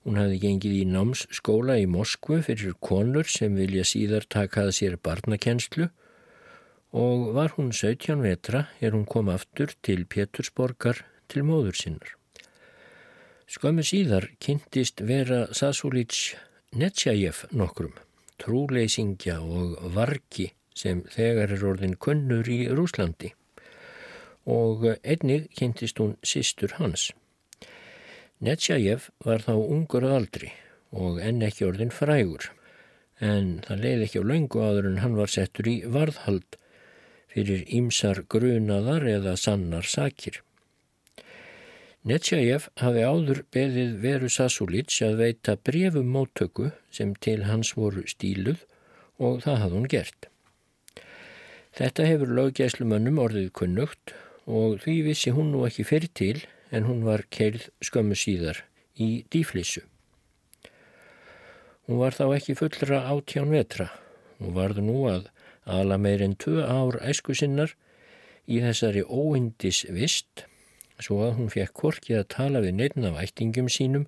Hún 0.04 0.16
hefði 0.16 0.38
gengið 0.40 0.76
í 0.78 0.84
námsskóla 0.88 1.76
í 1.82 1.88
Moskvu 1.90 2.38
fyrir 2.46 2.76
konur 2.80 3.28
sem 3.28 3.56
vilja 3.58 3.84
síðar 3.84 4.24
takaða 4.32 4.72
sér 4.72 4.96
barnakenslu 4.96 5.90
og 6.96 7.26
var 7.36 7.52
hún 7.58 7.68
17 7.76 8.22
vetra 8.24 8.64
er 8.80 8.96
hún 8.96 9.04
kom 9.04 9.28
aftur 9.28 9.74
til 9.84 10.06
Pétursborgar 10.08 11.04
til 11.28 11.44
móður 11.44 11.76
sinnar. 11.76 12.14
Skömmu 13.50 13.84
síðar 13.84 14.30
kynntist 14.40 15.02
vera 15.04 15.48
Sasulíts 15.52 16.34
Netsjæjef 16.70 17.48
nokkrum, 17.50 17.92
trúleysingja 18.38 19.40
og 19.42 19.76
vargi 19.94 20.52
sem 20.74 21.02
þegar 21.10 21.56
er 21.56 21.64
orðin 21.66 21.96
kunnur 21.98 22.46
í 22.46 22.62
Rúslandi 22.70 23.34
og 24.50 24.86
einnig 25.02 25.50
kynntist 25.58 25.98
hún 26.00 26.14
sístur 26.24 26.78
hans. 26.78 27.10
Netsjæjef 28.40 29.10
var 29.20 29.42
þá 29.44 29.52
ungur 29.52 30.04
að 30.08 30.14
aldri 30.16 30.50
og 30.96 31.18
enn 31.20 31.42
ekki 31.44 31.66
orðin 31.66 31.90
frægur 31.92 32.46
en 33.20 33.58
það 33.66 33.82
leiði 33.84 34.04
ekki 34.06 34.20
á 34.24 34.28
laungu 34.30 34.62
áður 34.64 34.86
en 34.88 35.00
hann 35.02 35.16
var 35.18 35.28
settur 35.28 35.66
í 35.68 35.74
varðhald 35.84 36.56
fyrir 37.30 37.66
ímsar 37.68 38.22
grunaðar 38.32 39.04
eða 39.10 39.34
sannar 39.36 39.84
sakir. 39.84 40.38
Netsjajev 42.00 42.70
hafi 42.80 43.02
áður 43.04 43.42
beðið 43.52 43.98
veru 44.00 44.30
Sasulits 44.32 45.02
að 45.04 45.18
veita 45.20 45.58
brefum 45.60 46.08
móttöku 46.14 46.70
sem 46.88 47.12
til 47.20 47.42
hans 47.44 47.74
voru 47.76 48.06
stíluð 48.08 48.62
og 49.20 49.42
það 49.44 49.60
hafði 49.64 49.76
hún 49.76 49.90
gert. 49.92 50.30
Þetta 51.76 52.08
hefur 52.08 52.32
löggæslumönnum 52.40 53.20
orðið 53.20 53.52
kunnugt 53.60 54.14
og 54.48 54.80
því 54.80 54.96
vissi 55.10 55.36
hún 55.36 55.52
nú 55.52 55.66
ekki 55.68 55.84
fyrir 55.84 56.14
til 56.16 56.40
en 56.70 56.86
hún 56.86 57.04
var 57.06 57.26
keirð 57.34 57.68
skömmu 57.84 58.16
síðar 58.18 58.64
í 58.94 59.24
dýflissu. 59.32 59.82
Hún 61.86 61.98
var 61.98 62.14
þá 62.14 62.26
ekki 62.36 62.54
fullra 62.58 63.02
átján 63.10 63.50
vetra. 63.50 63.88
Hún 64.38 64.54
varð 64.54 64.78
nú 64.84 65.02
að 65.10 65.30
ala 65.66 65.98
meir 65.98 66.22
en 66.22 66.36
tvö 66.38 66.62
ár 66.62 67.00
æsku 67.02 67.34
sinnar 67.34 67.74
í 68.46 68.60
þessari 68.62 69.02
óindis 69.02 69.82
vist 69.90 70.46
svo 71.00 71.22
að 71.24 71.36
hún 71.38 71.52
fekk 71.52 71.74
korkið 71.82 72.20
að 72.20 72.30
tala 72.34 72.62
við 72.64 72.76
neittn 72.78 73.06
af 73.08 73.20
ættingum 73.22 73.68
sínum 73.72 74.06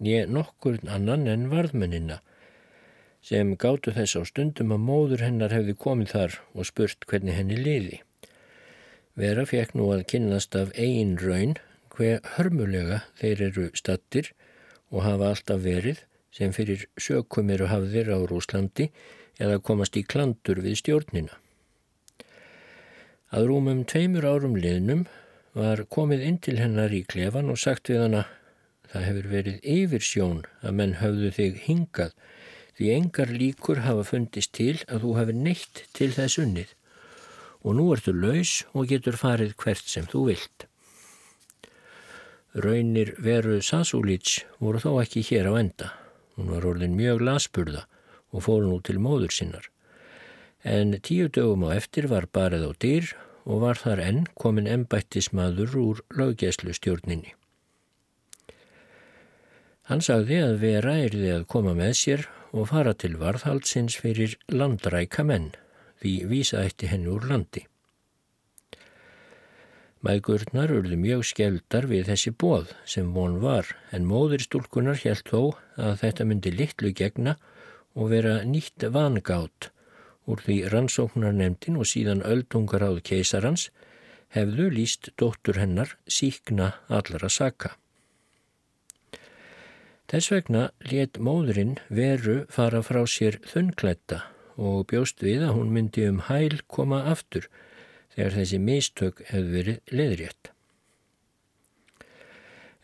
nýja 0.00 0.26
nokkur 0.30 0.78
annan 0.88 1.26
en 1.28 1.48
varðmennina 1.52 2.20
sem 3.24 3.52
gáttu 3.60 3.92
þess 3.92 4.16
á 4.16 4.22
stundum 4.24 4.72
að 4.72 4.84
móður 4.86 5.24
hennar 5.26 5.52
hefði 5.52 5.76
komið 5.84 6.12
þar 6.14 6.36
og 6.54 6.68
spurt 6.68 7.04
hvernig 7.10 7.36
henni 7.36 7.58
liði. 7.58 7.98
Vera 9.18 9.44
fekk 9.44 9.74
nú 9.76 9.90
að 9.92 10.06
kynnast 10.12 10.56
af 10.56 10.72
eigin 10.78 11.18
raun 11.20 11.58
hver 11.94 12.20
hörmulega 12.36 13.02
þeir 13.20 13.42
eru 13.50 13.66
stattir 13.78 14.32
og 14.90 15.04
hafa 15.06 15.32
alltaf 15.34 15.62
verið 15.64 16.04
sem 16.34 16.52
fyrir 16.54 16.86
sökum 17.00 17.50
eru 17.50 17.68
hafðir 17.70 18.12
á 18.14 18.18
Rúslandi 18.30 18.90
eða 19.40 19.62
komast 19.64 19.96
í 19.98 20.04
klandur 20.06 20.60
við 20.62 20.78
stjórnina. 20.82 21.34
Að 23.30 23.46
rúmum 23.50 23.84
tveimur 23.86 24.26
árum 24.26 24.56
liðnum 24.58 25.06
var 25.54 25.84
komið 25.90 26.26
inn 26.26 26.38
til 26.42 26.58
hennar 26.58 26.94
í 26.94 27.04
klefan 27.06 27.50
og 27.50 27.58
sagt 27.62 27.90
við 27.90 28.04
hana 28.04 28.24
það 28.90 29.06
hefur 29.06 29.28
verið 29.30 29.68
yfir 29.76 30.06
sjón 30.06 30.40
að 30.62 30.76
menn 30.80 30.96
höfðu 30.98 31.30
þig 31.36 31.60
hingað 31.66 32.16
því 32.78 32.90
engar 32.94 33.30
líkur 33.34 33.82
hafa 33.86 34.06
fundist 34.08 34.54
til 34.56 34.76
að 34.88 35.04
þú 35.04 35.14
hefur 35.18 35.38
neitt 35.46 35.84
til 35.96 36.10
þess 36.14 36.40
unnið 36.42 36.74
og 37.60 37.76
nú 37.76 37.90
ertu 37.94 38.14
laus 38.16 38.60
og 38.72 38.88
getur 38.90 39.18
farið 39.20 39.54
hvert 39.60 39.86
sem 39.92 40.06
þú 40.10 40.26
vilt. 40.30 40.69
Raunir 42.54 43.14
veru 43.22 43.60
Sasúlíts 43.62 44.40
voru 44.58 44.80
þó 44.82 44.96
ekki 45.04 45.22
hér 45.22 45.46
á 45.46 45.54
enda. 45.54 45.92
Hún 46.34 46.50
var 46.50 46.64
orðin 46.66 46.96
mjög 46.98 47.22
lasburða 47.22 47.84
og 48.34 48.42
fór 48.42 48.64
nú 48.66 48.80
til 48.82 48.98
móður 48.98 49.30
sinnar. 49.30 49.68
En 50.66 50.96
tíu 50.98 51.28
dögum 51.30 51.68
á 51.70 51.78
eftir 51.78 52.10
var 52.10 52.26
barið 52.26 52.66
á 52.66 52.70
dyr 52.74 53.12
og 53.46 53.62
var 53.62 53.78
þar 53.78 54.02
enn 54.02 54.26
komin 54.34 54.66
ennbættismadur 54.66 55.76
úr 55.78 56.02
löggeslu 56.10 56.74
stjórninni. 56.74 57.36
Hann 59.86 60.02
sagði 60.02 60.42
að 60.42 60.58
vera 60.62 60.98
erði 61.06 61.30
að 61.36 61.48
koma 61.54 61.74
með 61.78 61.94
sér 62.02 62.26
og 62.50 62.68
fara 62.74 62.94
til 62.98 63.14
varðhaldsins 63.18 63.94
fyrir 63.98 64.34
landræka 64.50 65.22
menn, 65.22 65.52
því 66.02 66.14
vísa 66.30 66.64
eitti 66.66 66.90
henni 66.90 67.10
úr 67.14 67.30
landi. 67.30 67.64
Mægurnar 70.00 70.70
urðu 70.72 70.96
mjög 70.96 71.26
skeldar 71.28 71.84
við 71.90 72.06
þessi 72.08 72.30
bóð 72.32 72.70
sem 72.88 73.10
von 73.12 73.34
var 73.42 73.68
en 73.92 74.06
móður 74.08 74.46
stúlkunar 74.46 74.96
helt 75.02 75.28
þó 75.28 75.52
að 75.76 75.98
þetta 76.04 76.26
myndi 76.30 76.52
litlu 76.54 76.92
gegna 76.96 77.34
og 77.92 78.08
vera 78.14 78.38
nýtt 78.48 78.86
vangátt 78.94 79.68
úr 80.30 80.40
því 80.46 80.56
rannsóknarnemdin 80.72 81.76
og 81.76 81.90
síðan 81.90 82.24
öldungar 82.24 82.86
áð 82.86 83.02
keisarans 83.10 83.68
hefðu 84.32 84.70
líst 84.72 85.10
dóttur 85.20 85.60
hennar 85.60 85.96
síkna 86.08 86.72
allara 86.88 87.28
saka. 87.28 87.74
Þess 90.10 90.32
vegna 90.32 90.68
let 90.90 91.20
móðurinn 91.22 91.76
veru 91.92 92.44
fara 92.50 92.80
frá 92.82 93.04
sér 93.06 93.36
þunnklætta 93.46 94.24
og 94.56 94.86
bjóst 94.90 95.20
við 95.22 95.44
að 95.46 95.58
hún 95.58 95.74
myndi 95.74 96.08
um 96.08 96.24
hæl 96.26 96.62
koma 96.72 97.04
aftur 97.12 97.46
þegar 98.20 98.34
þessi 98.36 98.58
mistök 98.60 99.20
hefði 99.30 99.52
verið 99.54 99.94
leðrétt. 99.96 100.50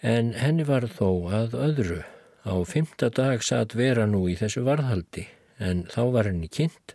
En 0.00 0.32
henni 0.40 0.64
var 0.64 0.86
þó 0.88 1.28
að 1.28 1.56
öðru. 1.60 2.04
Á 2.46 2.56
fymta 2.64 3.10
dag 3.10 3.42
satt 3.44 3.74
vera 3.76 4.06
nú 4.08 4.22
í 4.30 4.36
þessu 4.38 4.62
varðhaldi 4.64 5.26
en 5.60 5.82
þá 5.92 6.02
var 6.14 6.28
henni 6.30 6.48
kynnt 6.48 6.94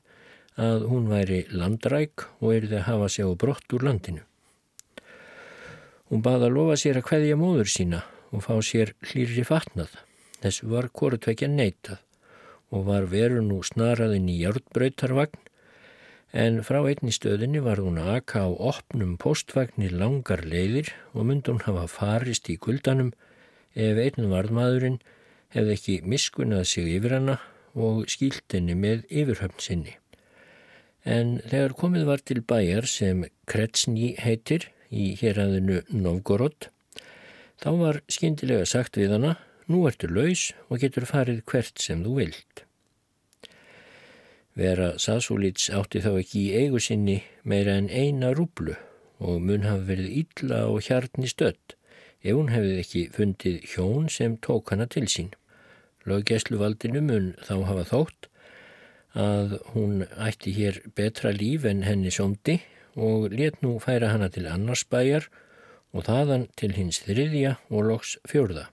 að 0.58 0.88
hún 0.90 1.10
væri 1.12 1.44
landræk 1.54 2.26
og 2.40 2.56
erði 2.56 2.80
að 2.80 2.88
hafa 2.88 3.10
sig 3.14 3.28
á 3.30 3.32
brott 3.36 3.76
úr 3.76 3.86
landinu. 3.86 4.24
Hún 6.10 6.24
baða 6.26 6.48
að 6.48 6.56
lofa 6.56 6.80
sér 6.80 7.02
að 7.02 7.12
hveðja 7.12 7.38
móður 7.38 7.70
sína 7.70 8.02
og 8.32 8.46
fá 8.48 8.56
sér 8.66 8.96
hlýri 9.12 9.46
fatnað. 9.46 9.94
Þessu 10.42 10.72
var 10.72 10.90
kortvekja 10.90 11.52
neitað 11.52 12.02
og 12.72 12.88
var 12.88 13.06
veru 13.12 13.44
nú 13.44 13.60
snaraðin 13.68 14.32
í 14.32 14.40
hjártbröytarvagn 14.40 15.51
en 16.34 16.62
frá 16.68 16.80
einni 16.82 17.14
stöðinni 17.16 17.64
var 17.64 17.82
hún 17.84 18.00
að 18.02 18.12
aka 18.18 18.46
á 18.48 18.50
opnum 18.72 19.18
postvagnir 19.22 19.92
langar 19.92 20.46
leiðir 20.48 20.94
og 21.14 21.28
myndi 21.28 21.52
hún 21.52 21.64
hafa 21.68 21.88
farist 21.92 22.50
í 22.50 22.58
kuldanum 22.58 23.14
ef 23.76 24.04
einn 24.06 24.30
varðmaðurinn 24.32 25.02
hefði 25.56 25.78
ekki 25.78 25.98
miskunnað 26.08 26.68
sig 26.74 26.94
yfir 26.98 27.18
hana 27.20 27.40
og 27.76 28.06
skýltinni 28.12 28.76
með 28.76 29.04
yfirhöfn 29.10 29.60
sinni 29.64 29.98
en 31.04 31.40
þegar 31.50 31.74
komið 31.78 32.06
var 32.06 32.22
til 32.26 32.42
bæjar 32.46 32.88
sem 32.90 33.26
Kretsni 33.50 34.14
heitir 34.22 34.70
í 34.92 35.14
héræðinu 35.20 35.82
Novgorod, 35.90 36.70
þá 37.62 37.70
var 37.80 38.02
skindilega 38.12 38.68
sagt 38.68 39.00
við 39.00 39.16
hana, 39.16 39.38
nú 39.68 39.86
ertu 39.88 40.10
laus 40.12 40.52
og 40.70 40.82
getur 40.84 41.08
farið 41.08 41.44
hvert 41.48 41.80
sem 41.80 42.04
þú 42.04 42.18
vilt. 42.20 42.66
Vera 44.62 44.92
Sasulits 45.02 45.72
átti 45.74 46.04
þá 46.06 46.12
ekki 46.20 46.42
í 46.46 46.58
eigu 46.60 46.80
sinni 46.84 47.16
meira 47.42 47.80
en 47.80 47.88
eina 47.90 48.30
rúblu 48.38 48.76
og 49.18 49.40
mun 49.42 49.64
hafa 49.66 49.88
verið 49.88 50.18
illa 50.22 50.60
og 50.70 50.84
hjarni 50.86 51.30
stödd 51.32 51.74
ef 52.22 52.36
hún 52.38 52.52
hefði 52.54 52.76
ekki 52.84 53.02
fundið 53.16 53.56
hjón 53.72 54.10
sem 54.14 54.36
tók 54.46 54.70
hana 54.70 54.86
til 54.86 55.08
sín. 55.10 55.32
Löggæsluvaldinu 56.06 57.02
mun 57.08 57.32
þá 57.42 57.56
hafa 57.70 57.88
þótt 57.90 58.30
að 59.18 59.56
hún 59.74 60.06
ætti 60.28 60.54
hér 60.60 60.78
betra 60.98 61.34
líf 61.34 61.66
en 61.66 61.82
henni 61.88 62.14
somdi 62.14 62.60
og 62.94 63.32
let 63.34 63.58
nú 63.66 63.80
færa 63.82 64.12
hana 64.14 64.30
til 64.30 64.46
annars 64.52 64.86
bæjar 64.86 65.26
og 65.92 66.06
þaðan 66.06 66.46
til 66.60 66.76
hins 66.78 67.02
þriðja 67.08 67.58
og 67.72 67.90
loks 67.90 68.18
fjörða. 68.30 68.70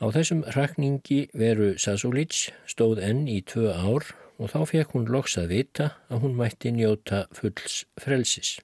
Á 0.00 0.08
þessum 0.08 0.40
rakningi 0.56 1.26
veru 1.36 1.74
Sasulits 1.76 2.46
stóð 2.64 3.02
enn 3.04 3.26
í 3.28 3.42
tvö 3.44 3.68
ár 3.76 4.06
og 4.40 4.48
þá 4.48 4.60
fekk 4.70 4.94
hún 4.96 5.10
loks 5.12 5.36
að 5.36 5.50
vita 5.52 5.88
að 6.08 6.22
hún 6.24 6.38
mætti 6.38 6.72
njóta 6.72 7.26
fulls 7.36 7.82
frelsis. 8.00 8.54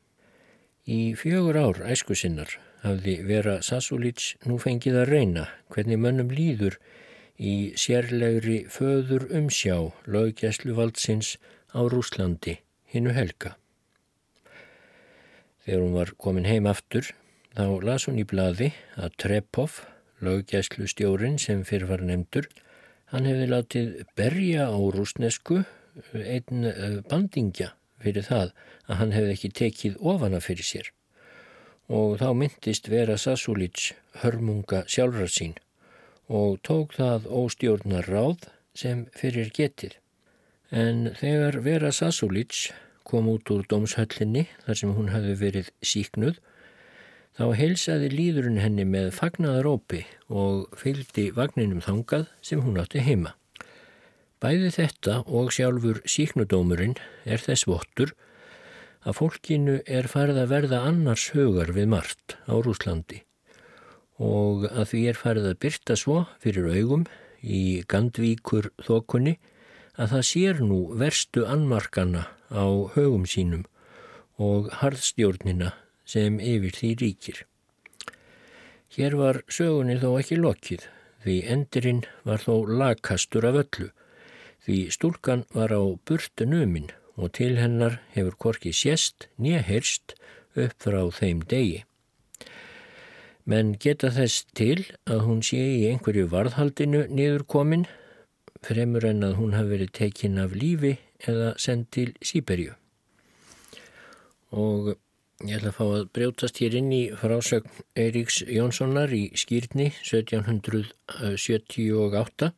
Í 0.88 1.12
fjögur 1.18 1.58
ár 1.60 1.82
æsku 1.92 2.16
sinnar 2.16 2.54
hafði 2.80 3.18
vera 3.28 3.58
Sasulits 3.60 4.32
nú 4.48 4.56
fengið 4.62 4.96
að 5.02 5.10
reyna 5.12 5.44
hvernig 5.74 6.00
mönnum 6.00 6.32
líður 6.32 6.78
í 7.36 7.74
sérlegri 7.76 8.62
föður 8.72 9.26
umsjá 9.36 9.76
löggæsluvaldsins 10.08 11.34
á 11.76 11.84
Rúslandi 11.84 12.56
hinnu 12.94 13.12
helga. 13.12 13.58
Þegar 15.66 15.84
hún 15.84 15.98
var 15.98 16.14
komin 16.16 16.48
heim 16.48 16.70
aftur 16.70 17.10
þá 17.52 17.66
las 17.84 18.08
hún 18.08 18.22
í 18.22 18.24
bladi 18.24 18.70
að 18.96 19.18
Trepov, 19.20 19.82
löggæslu 20.24 20.88
stjórin 20.90 21.38
sem 21.42 21.64
fyrir 21.64 21.90
var 21.90 22.04
nefndur, 22.04 22.48
hann 23.12 23.28
hefði 23.28 23.50
látið 23.52 23.90
berja 24.16 24.68
á 24.72 24.78
rúsnesku 24.78 25.62
einn 26.12 26.68
eh, 26.68 27.00
bandingja 27.08 27.72
fyrir 28.02 28.26
það 28.26 28.52
að 28.86 29.00
hann 29.00 29.16
hefði 29.16 29.36
ekki 29.36 29.52
tekið 29.62 30.00
ofana 30.00 30.40
fyrir 30.44 30.66
sér 30.66 30.92
og 31.86 32.18
þá 32.18 32.32
myndist 32.34 32.88
vera 32.90 33.14
Sasulits 33.20 33.92
hörmunga 34.22 34.82
sjálfra 34.90 35.28
sín 35.30 35.54
og 36.26 36.58
tók 36.66 36.96
það 36.96 37.28
óstjórnar 37.30 38.08
ráð 38.10 38.48
sem 38.74 39.06
fyrir 39.14 39.52
getið. 39.54 39.94
En 40.70 41.12
þegar 41.14 41.60
Vera 41.62 41.92
Sasulits 41.94 42.72
kom 43.06 43.28
út 43.30 43.46
úr 43.54 43.62
dómshöllinni 43.70 44.48
þar 44.64 44.80
sem 44.80 44.94
hún 44.96 45.12
hafi 45.14 45.36
verið 45.38 45.70
síknuð, 45.82 46.40
þá 47.36 47.50
heilsaði 47.58 48.08
líðurinn 48.14 48.62
henni 48.62 48.86
með 48.88 49.10
fagnaðarópi 49.18 50.04
og 50.32 50.70
fylgdi 50.80 51.28
vagninum 51.36 51.82
þangað 51.84 52.30
sem 52.40 52.62
hún 52.64 52.80
átti 52.80 53.02
heima. 53.04 53.34
Bæði 54.40 54.70
þetta 54.72 55.18
og 55.26 55.52
sjálfur 55.52 56.00
síknudómurinn 56.08 56.96
er 57.28 57.42
þess 57.44 57.68
vottur 57.68 58.14
að 59.06 59.18
fólkinu 59.20 59.78
er 59.84 60.08
farið 60.10 60.42
að 60.42 60.52
verða 60.54 60.82
annars 60.88 61.28
hugar 61.36 61.72
við 61.76 61.92
margt 61.92 62.36
á 62.48 62.54
Rúslandi 62.56 63.22
og 64.16 64.64
að 64.70 64.92
því 64.92 65.00
er 65.10 65.18
farið 65.20 65.50
að 65.50 65.58
byrta 65.60 65.96
svo 66.00 66.22
fyrir 66.40 66.70
augum 66.72 67.04
í 67.44 67.82
Gandvíkur 67.88 68.70
þokunni 68.80 69.36
að 70.00 70.14
það 70.14 70.28
sér 70.30 70.62
nú 70.64 70.78
verstu 70.96 71.44
anmarkana 71.48 72.26
á 72.48 72.64
högum 72.96 73.26
sínum 73.28 73.66
og 74.40 74.72
harðstjórnina 74.80 75.74
sem 76.06 76.38
yfir 76.40 76.74
því 76.78 76.90
ríkir. 77.02 77.42
Hér 78.96 79.16
var 79.18 79.42
sögunni 79.52 79.98
þó 80.00 80.12
ekki 80.20 80.38
lokið, 80.38 80.86
því 81.26 81.36
endurinn 81.52 82.04
var 82.24 82.40
þó 82.40 82.54
lagkastur 82.70 83.44
af 83.48 83.58
öllu, 83.64 83.90
því 84.64 84.78
stúlkan 84.94 85.44
var 85.52 85.74
á 85.74 85.82
burtu 86.06 86.46
numin 86.46 86.88
og 87.16 87.32
til 87.36 87.56
hennar 87.58 88.00
hefur 88.14 88.36
korki 88.38 88.72
sést 88.72 89.28
nýja 89.40 89.62
heyrst 89.66 90.14
upp 90.56 90.74
frá 90.80 91.02
þeim 91.18 91.42
degi. 91.50 91.82
Menn 93.46 93.76
geta 93.78 94.10
þess 94.10 94.46
til 94.58 94.88
að 95.06 95.22
hún 95.26 95.42
sé 95.46 95.60
í 95.60 95.84
einhverju 95.90 96.26
varðhaldinu 96.32 97.04
niður 97.06 97.44
komin, 97.46 97.86
fremur 98.66 99.06
en 99.06 99.22
að 99.22 99.36
hún 99.38 99.54
hafi 99.54 99.74
verið 99.76 99.92
tekinn 100.00 100.40
af 100.42 100.56
lífi 100.56 100.96
eða 101.30 101.52
sendt 101.62 101.92
til 101.94 102.08
Sýberju. 102.18 102.74
Og 104.50 104.96
ég 105.44 105.56
ætla 105.58 105.68
að 105.72 105.76
fá 105.76 105.84
að 105.84 106.08
brjótast 106.16 106.56
hér 106.62 106.74
inn 106.78 106.92
í 106.96 107.12
frásögn 107.20 107.72
Eiríks 107.98 108.36
Jónssonar 108.48 109.10
í 109.12 109.24
skýrni 109.36 109.92
1778 110.00 112.52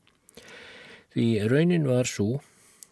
því 1.15 1.29
raunin 1.51 1.87
var 1.91 2.07
svo 2.07 2.41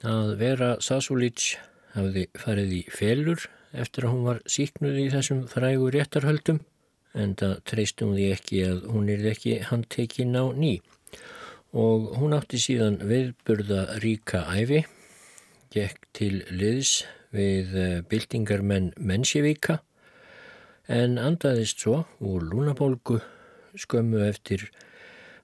að 0.02 0.36
vera 0.40 0.76
Sasúlíts 0.82 1.56
hafði 1.94 2.26
farið 2.34 2.72
í 2.80 2.82
felur 2.90 3.46
eftir 3.76 4.04
að 4.06 4.12
hún 4.14 4.24
var 4.26 4.38
síknuð 4.50 4.96
í 5.04 5.06
þessum 5.12 5.40
frægu 5.50 5.90
réttarhöldum 5.94 6.60
en 7.16 7.34
það 7.38 7.54
treystum 7.70 8.14
því 8.16 8.26
ekki 8.34 8.62
að 8.66 8.78
hún 8.92 9.08
er 9.12 9.22
ekki 9.30 9.52
handtekinn 9.70 10.36
á 10.36 10.44
ný. 10.52 10.74
Og 11.76 12.00
hún 12.20 12.36
átti 12.36 12.58
síðan 12.60 12.98
viðburða 13.04 13.98
ríka 14.02 14.44
æfi, 14.52 14.84
gekk 15.72 15.98
til 16.16 16.42
liðs 16.50 17.04
við 17.34 17.76
eh, 17.76 18.00
byltingarmenn 18.06 18.92
Mensjevíka 18.98 19.80
en 20.86 21.18
andaðist 21.18 21.82
svo 21.82 22.04
úr 22.22 22.44
lúnabólgu 22.46 23.20
skömmu 23.76 24.22
eftir 24.28 24.68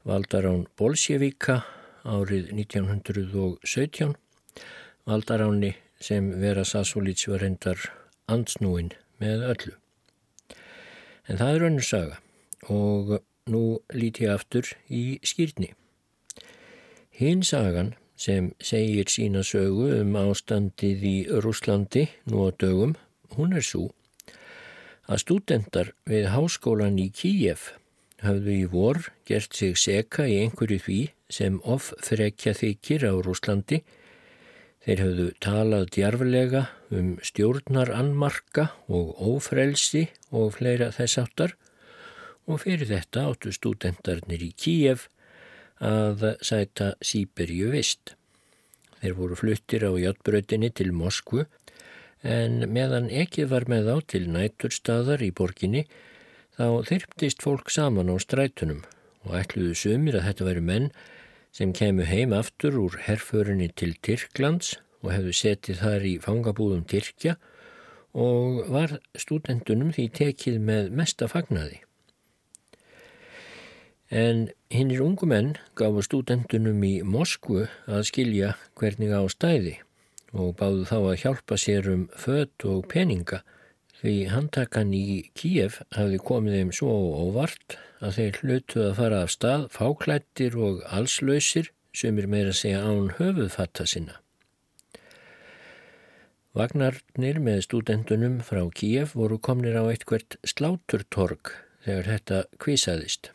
Valdarán 0.07 0.67
Bolsjevíka 0.79 1.63
árið 2.03 2.53
1917 2.55 4.15
Valdaráni 5.07 5.75
sem 6.03 6.31
Vera 6.41 6.65
Sassolíts 6.67 7.29
var 7.31 7.43
hendar 7.43 7.79
ansnúin 8.31 8.93
með 9.23 9.47
öllu. 9.53 9.75
En 11.31 11.39
það 11.39 11.55
er 11.55 11.67
önnur 11.69 11.87
saga 11.87 12.19
og 12.71 13.17
nú 13.51 13.63
líti 13.95 14.27
ég 14.27 14.35
aftur 14.35 14.69
í 14.91 15.19
skýrni. 15.27 15.73
Hinn 17.19 17.43
sagan 17.47 17.95
sem 18.17 18.53
segir 18.63 19.11
sína 19.11 19.43
sögu 19.47 19.89
um 20.01 20.17
ástandið 20.21 21.07
í 21.09 21.17
Rúslandi 21.45 22.09
nú 22.31 22.47
á 22.47 22.49
dögum, 22.55 22.97
hún 23.37 23.57
er 23.57 23.67
svo 23.67 23.91
að 25.09 25.25
stúdendar 25.25 25.95
við 26.09 26.29
háskólan 26.35 27.01
í 27.03 27.09
Kíjef 27.11 27.73
hafðu 28.23 28.55
í 28.55 28.69
vor 28.71 29.09
gert 29.27 29.57
sig 29.57 29.75
seka 29.79 30.29
í 30.31 30.39
einhverju 30.45 30.79
því 30.87 31.01
sem 31.33 31.59
ofþrekja 31.65 32.55
þykir 32.61 33.09
á 33.11 33.15
Rúslandi 33.25 33.83
Þeir 34.83 34.99
höfðu 34.99 35.25
talað 35.39 35.85
djarflega 35.95 36.61
um 36.91 37.13
stjórnar 37.23 37.93
annmarka 37.95 38.73
og 38.91 39.13
ófrelsi 39.23 40.09
og 40.35 40.57
fleira 40.57 40.89
þess 40.97 41.21
áttar 41.23 41.55
og 42.51 42.65
fyrir 42.65 42.89
þetta 42.91 43.29
áttu 43.31 43.53
stúdendarnir 43.55 44.43
í 44.43 44.51
Kíjef 44.59 45.07
að 45.83 46.25
sæta 46.45 46.93
Sýberíu 47.03 47.73
vist. 47.75 48.15
Þeir 49.03 49.17
voru 49.19 49.39
fluttir 49.39 49.83
á 49.83 49.91
hjáttbröðinni 49.91 50.71
til 50.71 50.93
Moskvu 50.95 51.45
en 52.23 52.69
meðan 52.71 53.11
ekki 53.11 53.49
var 53.51 53.67
með 53.71 53.91
þá 53.91 53.97
til 54.15 54.25
næturstaðar 54.31 55.25
í 55.27 55.33
borginni 55.35 55.83
þá 56.55 56.87
þyrptist 56.87 57.43
fólk 57.43 57.73
saman 57.75 58.13
á 58.15 58.17
strætunum 58.23 58.85
og 59.27 59.35
ætluðu 59.41 59.75
sumir 59.79 60.19
að 60.19 60.29
þetta 60.29 60.49
væri 60.49 60.65
menn 60.71 60.89
sem 61.53 61.75
kemu 61.75 62.07
heim 62.09 62.33
aftur 62.37 62.79
úr 62.79 63.01
herförinni 63.09 63.69
til 63.75 63.97
Tyrklands 64.07 64.77
og 65.03 65.11
hefðu 65.13 65.35
setið 65.37 65.83
þar 65.83 66.07
í 66.07 66.15
fangabúðum 66.23 66.87
Tyrkja 66.89 67.37
og 68.13 68.69
var 68.71 68.99
stúdendunum 69.19 69.91
því 69.97 70.07
tekið 70.15 70.61
með 70.63 70.93
mesta 70.95 71.29
fagnaði. 71.33 71.81
En 74.13 74.51
hinnir 74.69 75.01
ungu 75.01 75.25
menn 75.25 75.55
gafu 75.81 76.03
stúdendunum 76.05 76.83
í 76.85 76.99
Moskvu 77.01 77.63
að 77.89 78.03
skilja 78.11 78.51
hvernig 78.77 79.09
á 79.09 79.25
stæði 79.33 79.79
og 80.37 80.53
báðu 80.59 80.85
þá 80.91 80.99
að 80.99 81.21
hjálpa 81.23 81.57
sér 81.61 81.89
um 81.89 82.03
fött 82.13 82.67
og 82.69 82.85
peninga 82.93 83.41
því 84.03 84.15
handtakan 84.35 84.93
í 84.93 85.31
Kíef 85.39 85.81
hafði 85.97 86.21
komið 86.29 86.59
þeim 86.59 86.75
svo 86.77 86.93
óvart 87.25 87.79
að 88.05 88.19
þeir 88.19 88.41
hlutu 88.43 88.85
að 88.85 88.95
fara 89.01 89.25
af 89.25 89.33
stað 89.33 89.67
fáklættir 89.79 90.61
og 90.61 90.85
allslausir 90.93 91.73
sem 91.97 92.21
er 92.21 92.29
meira 92.29 92.53
að 92.53 92.61
segja 92.61 92.85
án 92.85 93.13
höfuðfatta 93.17 93.89
sinna. 93.89 94.19
Vagnarnir 96.53 97.39
með 97.41 97.63
stúdendunum 97.65 98.43
frá 98.45 98.67
Kíef 98.77 99.17
voru 99.17 99.41
komnir 99.41 99.79
á 99.81 99.89
eitthvert 99.89 100.37
sláturtorg 100.45 101.57
þegar 101.87 102.11
þetta 102.13 102.49
kvísaðist. 102.61 103.33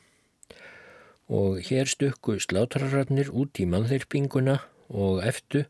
Og 1.28 1.60
hér 1.68 1.90
stukku 1.92 2.38
slátrararnir 2.40 3.32
út 3.36 3.60
í 3.60 3.66
mannþyrpinguna 3.68 4.62
og 4.88 5.24
eftir 5.28 5.68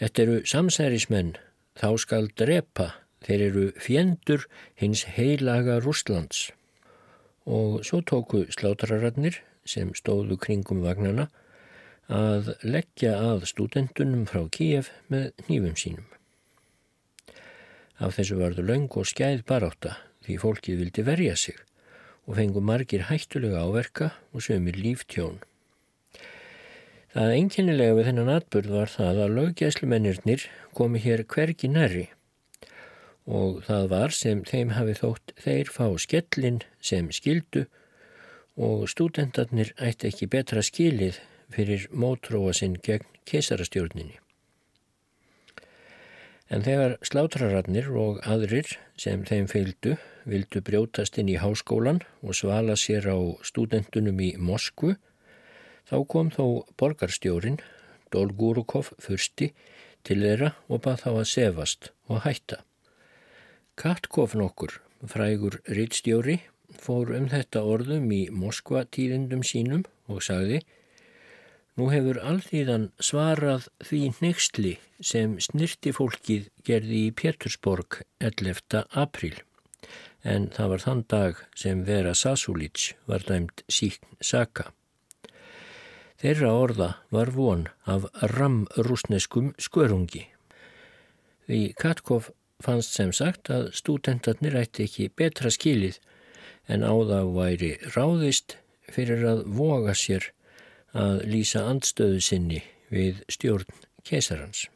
Þetta 0.00 0.22
eru 0.22 0.36
samsærismenn, 0.48 1.34
þá 1.76 1.88
skal 2.00 2.30
drepa, 2.40 2.86
þeir 3.20 3.42
eru 3.50 3.64
fjendur 3.76 4.46
hins 4.80 5.02
heilaga 5.12 5.76
Rústlands 5.84 6.46
og 7.44 7.82
svo 7.84 8.00
tóku 8.08 8.46
slátrararnir 8.54 9.42
sem 9.68 9.90
stóðu 9.96 10.38
kringum 10.40 10.80
vagnana 10.84 11.26
að 12.08 12.54
leggja 12.64 13.12
að 13.20 13.44
stúdendunum 13.50 14.24
frá 14.30 14.46
Kíef 14.56 14.88
með 15.12 15.30
nýfum 15.50 15.76
sínum. 15.76 16.06
Af 18.00 18.16
þessu 18.16 18.40
varðu 18.40 18.64
laung 18.70 18.88
og 18.96 19.08
skæð 19.10 19.44
baráta 19.50 19.98
því 20.24 20.38
fólkið 20.40 20.80
vildi 20.80 21.04
verja 21.04 21.36
sig 21.36 21.60
og 22.30 22.36
fengu 22.38 22.60
margir 22.62 23.08
hættulega 23.08 23.64
áverka 23.66 24.12
og 24.30 24.44
sömur 24.46 24.76
líftjón. 24.78 25.40
Það 27.10 27.32
enginnilega 27.34 27.96
við 27.98 28.06
þennan 28.06 28.30
atbyrð 28.36 28.74
var 28.76 28.92
það 28.92 29.18
að 29.24 29.34
löggæslumennirnir 29.38 30.44
komi 30.78 31.02
hér 31.02 31.24
hvergi 31.26 31.72
nærri 31.74 32.06
og 33.26 33.58
það 33.66 33.90
var 33.90 34.14
sem 34.14 34.44
þeim 34.46 34.76
hafi 34.78 34.94
þótt 35.00 35.34
þeir 35.42 35.74
fá 35.74 35.86
skellin 35.98 36.62
sem 36.78 37.10
skildu 37.10 37.66
og 38.54 38.86
stúdendarnir 38.94 39.74
ætti 39.82 40.12
ekki 40.12 40.30
betra 40.30 40.62
skilið 40.62 41.18
fyrir 41.50 41.90
mótróa 41.90 42.54
sinn 42.54 42.78
gegn 42.78 43.10
kesarastjórninni. 43.26 44.19
En 46.50 46.64
þegar 46.66 46.96
slátrararnir 47.06 47.92
og 47.94 48.16
aðrir 48.26 48.72
sem 48.98 49.22
þeim 49.22 49.46
feildu 49.50 49.94
vildu 50.26 50.62
brjótast 50.66 51.18
inn 51.22 51.30
í 51.30 51.38
háskólan 51.38 52.00
og 52.26 52.34
svala 52.34 52.74
sér 52.74 53.06
á 53.06 53.18
stúdendunum 53.46 54.18
í 54.18 54.32
Moskvu, 54.34 54.96
þá 55.86 55.96
kom 56.10 56.32
þó 56.34 56.66
borgarstjórin, 56.80 57.60
Dolgurukov, 58.10 58.90
fyrsti, 58.98 59.52
til 60.02 60.18
þeirra 60.24 60.54
og 60.66 60.82
bað 60.82 61.04
þá 61.04 61.10
að 61.12 61.28
sefast 61.30 61.92
og 62.10 62.24
hætta. 62.24 62.64
Katkov 63.78 64.34
nokkur, 64.34 64.80
frægur 65.06 65.60
rittstjóri, 65.70 66.40
fór 66.74 67.14
um 67.14 67.30
þetta 67.30 67.62
orðum 67.62 68.10
í 68.10 68.24
Moskva 68.34 68.82
tíðindum 68.90 69.46
sínum 69.46 69.86
og 70.10 70.24
sagði 70.26 70.64
Nú 71.78 71.86
hefur 71.92 72.18
allþýðan 72.26 72.88
svarað 72.98 73.68
því 73.86 74.00
nextli 74.24 74.72
sem 75.12 75.36
snirti 75.38 75.92
fólkið 75.94 76.48
gerði 76.66 77.04
í 77.06 77.12
Pétursborg 77.14 78.00
11. 78.18 78.82
april 78.90 79.36
en 80.26 80.48
það 80.52 80.72
var 80.72 80.82
þann 80.84 81.04
dag 81.14 81.38
sem 81.56 81.84
Vera 81.86 82.12
Sasúlits 82.18 82.90
var 83.08 83.22
dæmt 83.28 83.62
síkn 83.70 84.18
saka. 84.20 84.66
Þeirra 86.20 86.50
orða 86.52 86.90
var 87.14 87.30
von 87.32 87.64
af 87.88 88.04
ramrúsneskum 88.34 89.54
skörungi. 89.56 90.26
Því 91.46 91.62
Katkov 91.80 92.28
fannst 92.60 92.92
sem 92.98 93.14
sagt 93.16 93.48
að 93.48 93.70
stúdentarnir 93.78 94.58
ætti 94.60 94.84
ekki 94.84 95.08
betra 95.16 95.54
skilið 95.54 95.96
en 96.68 96.84
á 96.84 96.92
það 96.92 97.32
væri 97.38 97.72
ráðist 97.94 98.58
fyrir 98.90 99.24
að 99.32 99.46
voga 99.56 99.96
sér 99.96 100.28
að 100.96 101.24
lýsa 101.30 101.64
andstöðu 101.70 102.20
sinni 102.24 102.60
við 102.90 103.22
stjórn 103.30 103.70
kesarans. 104.06 104.66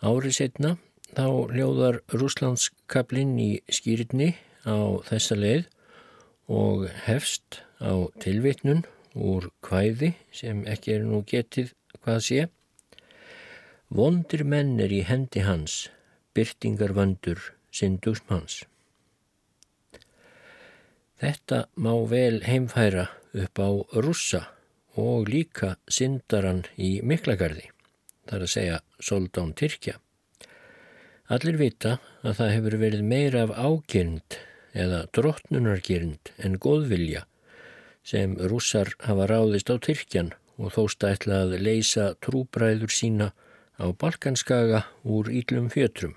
Árið 0.00 0.36
setna 0.36 0.76
þá 1.12 1.26
ljóðar 1.52 2.00
Rúslandskablinn 2.12 3.34
í 3.40 3.50
skýritni 3.72 4.32
á 4.64 5.00
þessa 5.08 5.36
leið 5.36 5.68
og 6.50 6.86
hefst 7.06 7.60
á 7.80 8.08
tilvitnun 8.22 8.84
úr 9.14 9.50
kvæði 9.64 10.14
sem 10.32 10.64
ekki 10.68 10.96
er 10.96 11.06
nú 11.06 11.22
getið 11.26 11.74
hvað 12.00 12.24
sé 12.26 12.48
Vondir 13.90 14.44
menn 14.46 14.76
er 14.78 14.92
í 14.94 15.00
hendi 15.02 15.42
hans, 15.42 15.88
byrtingar 16.30 16.92
vandur, 16.94 17.40
syndusm 17.74 18.28
hans. 18.30 18.60
Þetta 21.18 21.64
má 21.74 21.90
vel 22.06 22.38
heimfæra 22.46 23.08
upp 23.34 23.62
á 23.62 23.70
russa 23.94 24.42
og 24.98 25.28
líka 25.30 25.76
syndaran 25.90 26.64
í 26.76 26.98
Miklagarði, 27.06 27.68
þar 28.26 28.46
að 28.46 28.52
segja 28.54 28.78
Soldán 28.98 29.52
Tyrkja. 29.58 29.98
Allir 31.30 31.60
vita 31.60 31.98
að 32.26 32.40
það 32.40 32.54
hefur 32.56 32.78
verið 32.80 33.02
meira 33.06 33.42
af 33.46 33.52
ágirnd 33.54 34.38
eða 34.74 35.04
drottnunargirnd 35.14 36.32
en 36.42 36.58
góðvilja 36.58 37.24
sem 38.06 38.34
rússar 38.50 38.90
hafa 39.06 39.28
ráðist 39.30 39.70
á 39.70 39.78
Tyrkjan 39.78 40.32
og 40.58 40.74
þóst 40.74 41.06
ætla 41.06 41.44
að 41.44 41.60
leysa 41.62 42.14
trúbræður 42.24 42.92
sína 42.92 43.30
á 43.78 43.86
Balkanskaga 43.94 44.84
úr 45.06 45.30
ílum 45.32 45.70
fjötrum. 45.72 46.16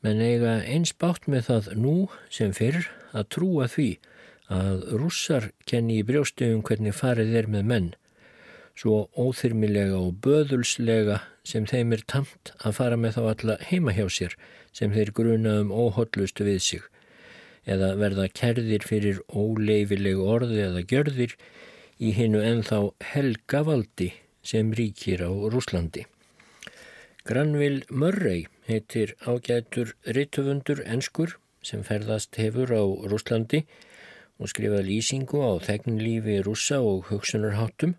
Men 0.00 0.22
eiga 0.22 0.60
eins 0.62 0.94
bátt 0.94 1.26
með 1.26 1.48
það 1.50 1.72
nú 1.82 1.96
sem 2.30 2.54
fyrr 2.54 2.86
að 3.10 3.28
trúa 3.34 3.66
því 3.68 3.90
að 4.48 4.84
rússar 5.00 5.50
kenni 5.68 5.98
í 6.00 6.04
brjóstegum 6.08 6.62
hvernig 6.64 6.96
farið 6.96 7.34
er 7.42 7.48
með 7.52 7.66
menn, 7.72 7.88
svo 8.78 9.08
óþyrmilega 9.18 9.98
og 9.98 10.20
böðulslega 10.24 11.20
sem 11.44 11.66
þeim 11.68 11.92
er 11.96 12.04
tamt 12.08 12.52
að 12.58 12.76
fara 12.78 12.96
með 13.00 13.18
þá 13.18 13.22
alla 13.32 13.56
heima 13.68 13.94
hjá 13.96 14.06
sér 14.12 14.36
sem 14.72 14.92
þeir 14.94 15.12
gruna 15.16 15.58
um 15.62 15.72
óhóllustu 15.72 16.46
við 16.46 16.60
sig, 16.64 16.84
eða 17.68 17.94
verða 18.00 18.28
kerðir 18.40 18.86
fyrir 18.86 19.20
óleifileg 19.28 20.20
orði 20.22 20.62
eða 20.68 20.84
gjörðir 20.92 21.34
í 21.98 22.12
hinnu 22.14 22.40
ennþá 22.44 22.78
helgavaldi 23.12 24.12
sem 24.46 24.70
ríkir 24.72 25.24
á 25.26 25.30
Rúslandi. 25.52 26.06
Granville 27.28 27.84
Murray 27.90 28.46
heitir 28.68 29.12
ágætur 29.26 29.92
rittufundur 30.06 30.80
enskur 30.86 31.34
sem 31.60 31.82
ferðast 31.84 32.38
hefur 32.40 32.72
á 32.72 32.84
Rúslandi 33.10 33.66
og 34.38 34.50
skrifa 34.52 34.80
lýsingu 34.86 35.42
á 35.42 35.58
þegnlífi 35.62 36.38
rússa 36.46 36.78
og 36.78 37.08
hugsunarháttum. 37.10 37.96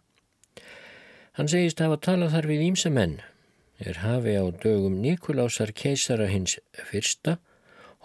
Hann 1.35 1.51
segist 1.51 1.83
hafa 1.83 1.99
talað 1.99 2.33
þar 2.35 2.47
við 2.51 2.65
ímsa 2.69 2.91
menn, 2.91 3.19
er 3.79 4.01
hafi 4.03 4.35
á 4.39 4.45
dögum 4.63 4.99
Nikolásar 5.03 5.71
keisara 5.75 6.27
hins 6.31 6.57
fyrsta, 6.89 7.37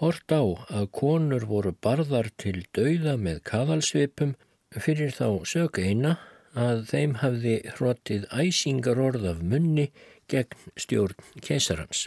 hort 0.03 0.31
á 0.35 0.42
að 0.70 0.90
konur 0.90 1.47
voru 1.47 1.73
barðar 1.75 2.31
til 2.38 2.64
dauða 2.75 3.14
með 3.18 3.40
kaðalsvipum 3.51 4.35
fyrir 4.75 5.14
þá 5.14 5.47
sög 5.47 5.79
eina 5.79 6.18
að 6.55 6.85
þeim 6.90 7.14
hafði 7.23 7.55
hrotið 7.77 8.27
æsingar 8.31 8.99
orð 9.03 9.29
af 9.31 9.42
munni 9.42 9.88
gegn 10.31 10.75
stjórn 10.79 11.18
keisarans. 11.42 12.07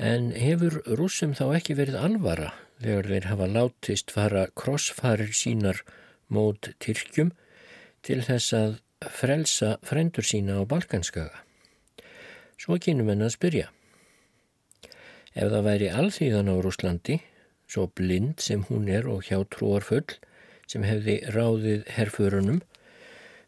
En 0.00 0.30
hefur 0.32 0.80
rúsum 0.96 1.36
þá 1.36 1.46
ekki 1.58 1.76
verið 1.76 2.00
alvara 2.00 2.54
þegar 2.80 3.08
þeir 3.12 3.26
hafa 3.30 3.48
látist 3.50 4.12
fara 4.14 4.46
krossfarir 4.56 5.34
sínar 5.36 5.82
mót 6.32 6.72
Tyrkjum 6.80 7.32
til 8.06 8.20
þess 8.24 8.54
að 8.56 8.78
frelsa 9.12 9.76
frendur 9.86 10.26
sína 10.26 10.60
á 10.60 10.62
Balkanskaga. 10.68 11.44
Svo 12.60 12.76
kynum 12.80 13.08
henn 13.12 13.24
að 13.24 13.34
spyrja. 13.36 13.68
Ef 15.32 15.48
það 15.52 15.66
væri 15.68 15.92
alþýðan 15.94 16.50
á 16.52 16.54
Rúslandi, 16.60 17.20
svo 17.70 17.86
blind 17.96 18.42
sem 18.42 18.64
hún 18.68 18.88
er 18.90 19.06
og 19.08 19.28
hjá 19.28 19.38
trúarfull 19.48 20.18
sem 20.70 20.84
hefði 20.86 21.20
ráðið 21.34 21.86
herförunum, 21.96 22.60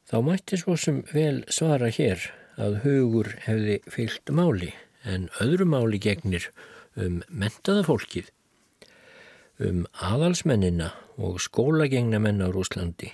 þá 0.08 0.16
mætti 0.26 0.58
svo 0.60 0.76
sem 0.78 1.02
vel 1.12 1.42
svara 1.52 1.90
hér 1.92 2.22
að 2.60 2.82
hugur 2.84 3.32
hefði 3.46 3.80
fyllt 3.90 4.32
máli 4.34 4.72
en 5.08 5.28
öðru 5.42 5.66
máli 5.68 5.98
gegnir 6.02 6.50
um 6.98 7.20
mentaða 7.28 7.84
fólkið 7.88 8.30
um 9.60 9.84
aðalsmennina 9.92 10.92
og 11.20 11.40
skólagengnamenn 11.44 12.40
á 12.40 12.48
Rúslandi. 12.54 13.10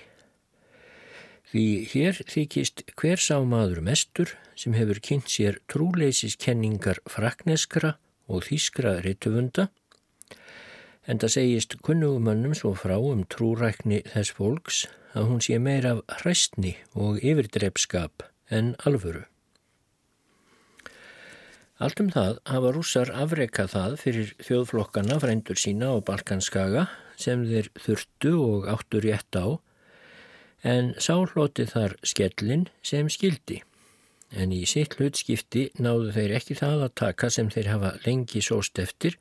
Því 1.48 1.64
hér 1.88 2.20
þykist 2.28 2.84
hver 3.00 3.20
sá 3.22 3.40
maður 3.40 3.80
mestur 3.86 4.34
sem 4.58 4.74
hefur 4.76 5.00
kynnt 5.00 5.32
sér 5.32 5.62
trúleisiskenningar 5.72 7.00
frakneskra 7.08 7.96
og 8.28 8.44
þýskra 8.50 8.98
rituvunda 9.04 9.70
en 11.08 11.20
það 11.22 11.34
segist 11.38 11.78
kunnugumannum 11.84 12.52
svo 12.58 12.74
frá 12.76 12.98
um 13.00 13.24
trúrækni 13.32 14.02
þess 14.12 14.34
fólks 14.36 14.82
að 15.16 15.30
hún 15.30 15.40
sé 15.44 15.56
meir 15.62 15.88
af 15.88 16.02
hræstni 16.20 16.76
og 16.92 17.22
yfirdreipskap 17.24 18.28
en 18.52 18.74
alvöru. 18.84 19.24
Allt 21.78 22.00
um 22.02 22.08
það 22.10 22.40
hafa 22.50 22.70
rússar 22.74 23.10
afreikað 23.14 23.68
það 23.70 23.92
fyrir 24.00 24.30
þjóðflokkana 24.42 25.18
frændur 25.22 25.60
sína 25.62 25.92
á 25.94 26.02
Balkanskaga 26.02 26.88
sem 27.14 27.44
þeir 27.46 27.68
þurftu 27.78 28.32
og 28.42 28.66
áttu 28.72 29.02
rétt 29.04 29.38
á 29.38 29.46
en 30.66 30.90
sálóti 30.98 31.68
þar 31.70 31.94
skellin 32.02 32.66
sem 32.82 33.06
skildi. 33.06 33.60
En 34.34 34.50
í 34.50 34.64
sitt 34.66 34.98
hlutskipti 34.98 35.68
náðu 35.78 36.10
þeir 36.18 36.36
ekki 36.40 36.58
það 36.58 36.84
að 36.88 36.96
taka 37.04 37.30
sem 37.30 37.54
þeir 37.54 37.70
hafa 37.76 37.94
lengi 38.02 38.42
sóst 38.42 38.82
eftir 38.82 39.14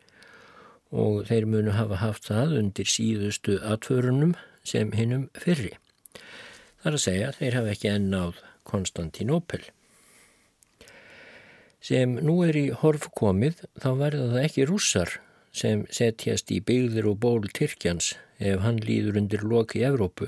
og 0.89 1.27
þeir 1.29 1.45
munu 1.45 1.77
hafa 1.77 2.01
haft 2.01 2.25
það 2.31 2.57
undir 2.63 2.89
síðustu 2.89 3.61
atförunum 3.61 4.33
sem 4.65 4.89
hinnum 4.97 5.29
fyrri. 5.37 5.75
Þar 6.81 6.97
að 6.97 7.03
segja 7.05 7.33
þeir 7.37 7.61
hafa 7.61 7.75
ekki 7.77 7.93
ennáð 7.93 8.45
Konstantinopel 8.67 9.61
sem 11.87 12.17
nú 12.19 12.41
er 12.43 12.57
í 12.59 12.67
horf 12.81 13.07
komið 13.15 13.61
þá 13.79 13.89
verða 14.01 14.29
það 14.33 14.43
ekki 14.43 14.65
rússar 14.67 15.13
sem 15.55 15.85
setjast 15.93 16.51
í 16.51 16.59
byggðir 16.67 17.07
og 17.13 17.21
ból 17.23 17.45
Tyrkjans 17.59 18.15
ef 18.37 18.59
hann 18.65 18.81
líður 18.83 19.21
undir 19.21 19.45
loki 19.47 19.85
Evrópu 19.87 20.27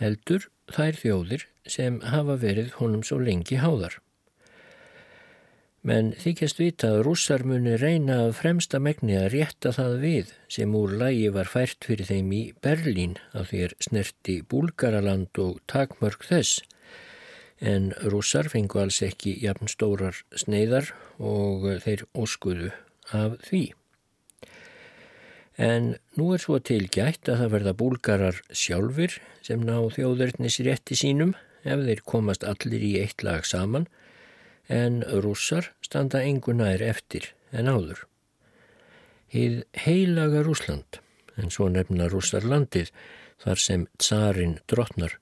heldur 0.00 0.46
þær 0.70 1.00
þjóðir 1.00 1.48
sem 1.66 1.98
hafa 2.12 2.38
verið 2.40 2.76
honum 2.78 3.02
svo 3.06 3.18
lengi 3.20 3.58
háðar. 3.60 3.98
Men 5.82 6.10
þykjast 6.20 6.58
vita 6.60 6.90
að 6.94 7.02
rússar 7.06 7.42
muni 7.48 7.74
reyna 7.80 8.18
að 8.26 8.34
fremsta 8.42 8.78
megni 8.82 9.16
að 9.16 9.30
rétta 9.34 9.72
það 9.72 9.94
við 10.02 10.34
sem 10.52 10.74
úr 10.76 10.92
lægi 11.02 11.30
var 11.32 11.48
fært 11.48 11.88
fyrir 11.88 12.10
þeim 12.10 12.34
í 12.36 12.42
Berlín 12.64 13.16
að 13.32 13.54
þér 13.54 13.76
snerti 13.86 14.36
Búlgaraland 14.52 15.40
og 15.40 15.62
takmörg 15.72 16.26
þess 16.28 16.60
en 17.60 17.90
rússar 18.12 18.48
fengu 18.48 18.80
alls 18.80 19.02
ekki 19.04 19.36
jafn 19.44 19.68
stórar 19.68 20.16
sneiðar 20.32 20.94
og 21.18 21.66
þeir 21.84 22.06
óskuðu 22.16 22.72
af 23.12 23.36
því. 23.44 23.64
En 25.60 25.94
nú 26.16 26.30
er 26.32 26.40
svo 26.40 26.56
tilgætt 26.64 27.28
að 27.28 27.42
það 27.42 27.54
verða 27.54 27.76
búlgarar 27.76 28.38
sjálfur 28.48 29.18
sem 29.44 29.60
ná 29.60 29.76
þjóðurnis 29.92 30.60
rétti 30.64 30.96
sínum 30.96 31.34
ef 31.64 31.82
þeir 31.84 32.00
komast 32.08 32.46
allir 32.48 32.80
í 32.80 32.94
eitt 33.02 33.20
lag 33.26 33.44
saman 33.44 33.84
en 34.70 35.02
rússar 35.24 35.72
standa 35.84 36.22
engunær 36.24 36.80
eftir 36.80 37.34
en 37.52 37.68
áður. 37.68 38.06
Hið 39.30 39.62
heilaga 39.84 40.42
Rúsland, 40.46 41.00
en 41.36 41.52
svo 41.54 41.68
nefna 41.70 42.08
rússar 42.10 42.46
landið 42.46 42.90
þar 43.42 43.60
sem 43.62 43.84
tsarin 43.98 44.56
drotnar, 44.70 45.18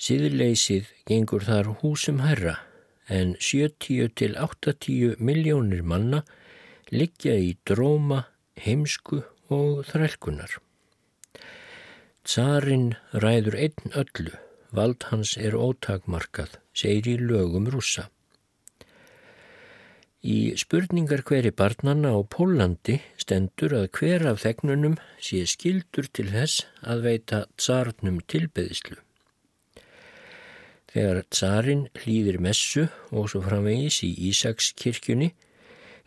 Síðleysið 0.00 0.86
gengur 1.04 1.44
þar 1.44 1.74
húsum 1.82 2.22
herra 2.24 2.54
en 3.12 3.34
70 3.36 4.14
til 4.16 4.36
80 4.38 5.18
miljónir 5.20 5.82
manna 5.84 6.22
liggja 6.88 7.34
í 7.36 7.50
dróma, 7.68 8.22
heimsku 8.56 9.20
og 9.52 9.82
þrælkunar. 9.90 10.54
Tsarin 12.24 12.94
ræður 13.12 13.58
einn 13.66 13.92
öllu, 13.92 14.32
vald 14.72 15.04
hans 15.10 15.34
er 15.36 15.58
ótakmarkað, 15.58 16.56
segir 16.72 17.12
í 17.12 17.28
lögum 17.32 17.68
rúsa. 17.68 18.06
Í 20.20 20.56
spurningar 20.60 21.26
hveri 21.28 21.52
barnanna 21.52 22.12
á 22.16 22.20
Pólandi 22.24 22.98
stendur 23.20 23.76
að 23.82 23.86
hver 24.00 24.26
af 24.32 24.42
þegnunum 24.46 24.98
sé 25.20 25.44
skildur 25.48 26.08
til 26.08 26.28
þess 26.32 26.66
að 26.80 27.06
veita 27.08 27.44
tsarnum 27.56 28.20
tilbeðislu. 28.28 29.00
Þegar 30.90 31.22
tsarin 31.30 31.84
hlýðir 32.00 32.40
messu 32.42 32.88
og 33.14 33.30
svo 33.30 33.44
framvegis 33.44 34.00
í 34.02 34.10
Ísakskirkjunni 34.30 35.30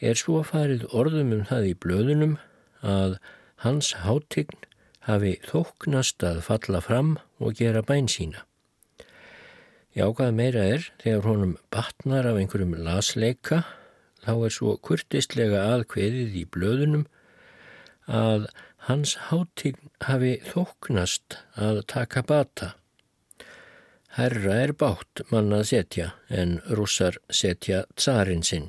er 0.04 0.20
svo 0.20 0.42
farið 0.44 0.84
orðum 0.92 1.32
um 1.38 1.46
það 1.48 1.70
í 1.70 1.76
blöðunum 1.86 2.34
að 2.84 3.16
hans 3.64 3.94
hátign 4.04 4.66
hafi 5.08 5.38
þóknast 5.48 6.24
að 6.28 6.42
falla 6.50 6.82
fram 6.84 7.16
og 7.40 7.56
gera 7.60 7.84
bæn 7.86 8.12
sína. 8.12 8.44
Jákað 9.96 10.36
meira 10.36 10.68
er 10.76 10.92
þegar 11.00 11.28
honum 11.30 11.58
batnar 11.72 12.28
af 12.28 12.42
einhverjum 12.42 12.76
lasleika 12.84 13.64
þá 14.26 14.34
er 14.36 14.56
svo 14.56 14.76
kurtistlega 14.84 15.64
aðkveðið 15.78 16.38
í 16.42 16.46
blöðunum 16.50 17.08
að 18.12 18.50
hans 18.90 19.16
hátign 19.30 19.92
hafi 20.04 20.38
þóknast 20.50 21.38
að 21.56 21.86
taka 21.88 22.24
bata 22.28 22.74
Herra 24.14 24.60
er 24.62 24.76
bátt 24.78 25.24
manna 25.34 25.64
setja 25.66 26.12
en 26.30 26.60
rússar 26.70 27.16
setja 27.34 27.80
tsarin 27.98 28.44
sinn 28.46 28.68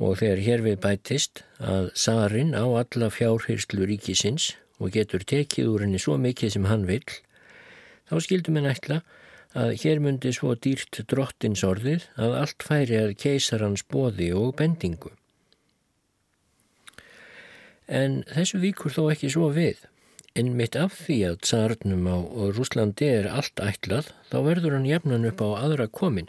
og 0.00 0.14
þegar 0.20 0.40
hér 0.46 0.62
við 0.64 0.78
bætist 0.80 1.42
að 1.60 1.90
tsarin 1.92 2.54
á 2.56 2.64
alla 2.64 3.10
fjárhyrslu 3.12 3.84
ríkisins 3.88 4.54
og 4.80 4.94
getur 4.96 5.24
tekið 5.28 5.68
úr 5.72 5.84
henni 5.84 6.00
svo 6.00 6.16
mikið 6.20 6.54
sem 6.54 6.68
hann 6.68 6.86
vill, 6.88 7.04
þá 8.08 8.16
skildum 8.24 8.56
en 8.60 8.70
ætla 8.72 9.02
að 9.56 9.74
hér 9.82 10.00
myndi 10.04 10.32
svo 10.36 10.54
dýrt 10.56 11.02
drottins 11.08 11.64
orðið 11.64 12.08
að 12.16 12.36
allt 12.40 12.64
færi 12.64 12.96
að 13.00 13.14
keisarans 13.20 13.84
bóði 13.88 14.30
og 14.36 14.54
bendingu. 14.56 15.12
En 17.88 18.22
þessu 18.32 18.60
víkur 18.64 18.92
þó 18.92 19.06
ekki 19.12 19.30
svo 19.32 19.48
við. 19.52 19.84
En 20.36 20.50
mitt 20.52 20.76
af 20.76 20.92
því 21.06 21.14
að 21.30 21.36
tsarnum 21.46 22.08
á 22.12 22.16
Rúslandi 22.52 23.06
er 23.08 23.28
allt 23.32 23.56
ætlað, 23.62 24.10
þá 24.28 24.36
verður 24.44 24.74
hann 24.76 24.88
jafnan 24.88 25.24
upp 25.24 25.40
á 25.40 25.48
aðra 25.64 25.86
komin 25.88 26.28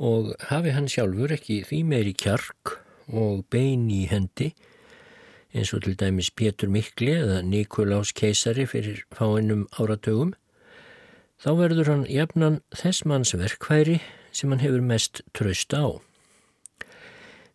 og 0.00 0.30
hafi 0.48 0.72
hann 0.72 0.88
sjálfur 0.88 1.34
ekki 1.36 1.58
því 1.68 1.82
meiri 1.90 2.14
kjark 2.16 2.78
og 3.12 3.44
bein 3.52 3.90
í 3.92 4.06
hendi, 4.08 4.54
eins 5.52 5.74
og 5.76 5.84
til 5.84 5.98
dæmis 6.00 6.32
Pétur 6.32 6.72
Mikli 6.72 7.12
eða 7.18 7.42
Nikolás 7.44 8.14
keisari 8.16 8.64
fyrir 8.64 9.04
fáinnum 9.12 9.66
áratögum, 9.76 10.32
þá 11.36 11.50
verður 11.60 11.92
hann 11.92 12.08
jafnan 12.08 12.62
þess 12.72 13.04
manns 13.04 13.36
verkværi 13.36 14.00
sem 14.32 14.48
hann 14.48 14.64
hefur 14.64 14.80
mest 14.80 15.20
tröst 15.36 15.76
á. 15.76 16.00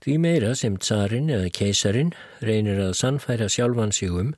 Því 0.05 0.21
meira 0.21 0.53
sem 0.53 0.77
tsarin 0.77 1.33
eða 1.33 1.49
keisarin 1.49 2.13
reynir 2.45 2.77
að 2.86 2.99
sannfæra 3.01 3.49
sjálfan 3.49 3.95
sig 3.95 4.13
um 4.13 4.36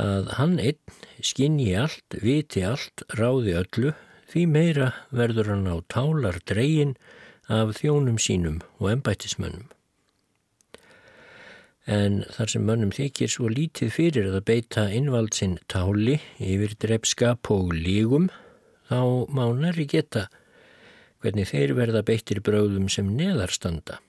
að 0.00 0.32
hann 0.38 0.58
einn 0.58 0.78
skinni 1.22 1.70
allt, 1.78 2.16
viti 2.22 2.64
allt, 2.66 3.04
ráði 3.18 3.54
öllu, 3.58 3.94
því 4.30 4.46
meira 4.50 4.90
verður 5.14 5.52
hann 5.52 5.70
á 5.70 5.76
tálar 5.90 6.40
dreyin 6.48 6.96
af 7.46 7.76
þjónum 7.78 8.18
sínum 8.18 8.60
og 8.80 8.90
embættismönnum. 8.90 9.68
En 11.84 12.22
þar 12.32 12.48
sem 12.48 12.64
mönnum 12.64 12.94
þykir 12.96 13.28
svo 13.28 13.50
lítið 13.52 13.92
fyrir 13.92 14.30
að 14.32 14.46
beita 14.48 14.86
innvaldsinn 14.88 15.58
táli 15.68 16.16
yfir 16.40 16.72
drepskap 16.80 17.50
og 17.52 17.74
lígum 17.76 18.30
þá 18.88 19.28
má 19.28 19.44
næri 19.52 19.84
geta 19.88 20.30
hvernig 21.20 21.50
þeir 21.52 21.76
verða 21.76 22.02
beittir 22.04 22.40
bröðum 22.44 22.88
sem 22.92 23.12
neðarstanda. 23.16 24.00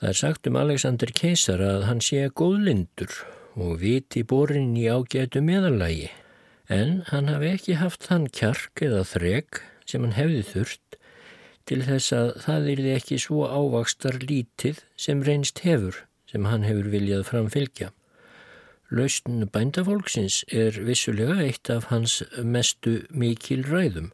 Það 0.00 0.12
er 0.12 0.16
sagt 0.16 0.48
um 0.48 0.56
Alexander 0.56 1.10
Keisar 1.12 1.60
að 1.64 1.86
hann 1.88 2.04
sé 2.04 2.28
góðlindur 2.32 3.12
og 3.56 3.80
viti 3.82 4.22
borin 4.22 4.76
í 4.78 4.86
ágætu 4.90 5.42
meðalagi 5.42 6.10
en 6.70 7.00
hann 7.10 7.30
hafi 7.32 7.54
ekki 7.56 7.78
haft 7.80 8.06
þann 8.06 8.28
kjark 8.30 8.82
eða 8.86 9.02
þreg 9.12 9.62
sem 9.90 10.04
hann 10.06 10.14
hefði 10.18 10.42
þurft 10.52 10.98
til 11.70 11.80
þess 11.86 12.14
að 12.14 12.28
það 12.44 12.68
yrði 12.74 12.92
ekki 12.96 13.18
svo 13.22 13.46
ávakstar 13.46 14.20
lítið 14.22 14.84
sem 14.98 15.24
reynst 15.26 15.62
hefur 15.66 16.04
sem 16.30 16.46
hann 16.46 16.62
hefur 16.66 16.88
viljað 16.92 17.26
framfylgja. 17.26 17.90
Lausn 18.90 19.44
bændafólksins 19.54 20.40
er 20.50 20.78
vissulega 20.86 21.36
eitt 21.44 21.70
af 21.70 21.90
hans 21.90 22.20
mestu 22.42 23.00
mikil 23.10 23.62
ræðum 23.66 24.10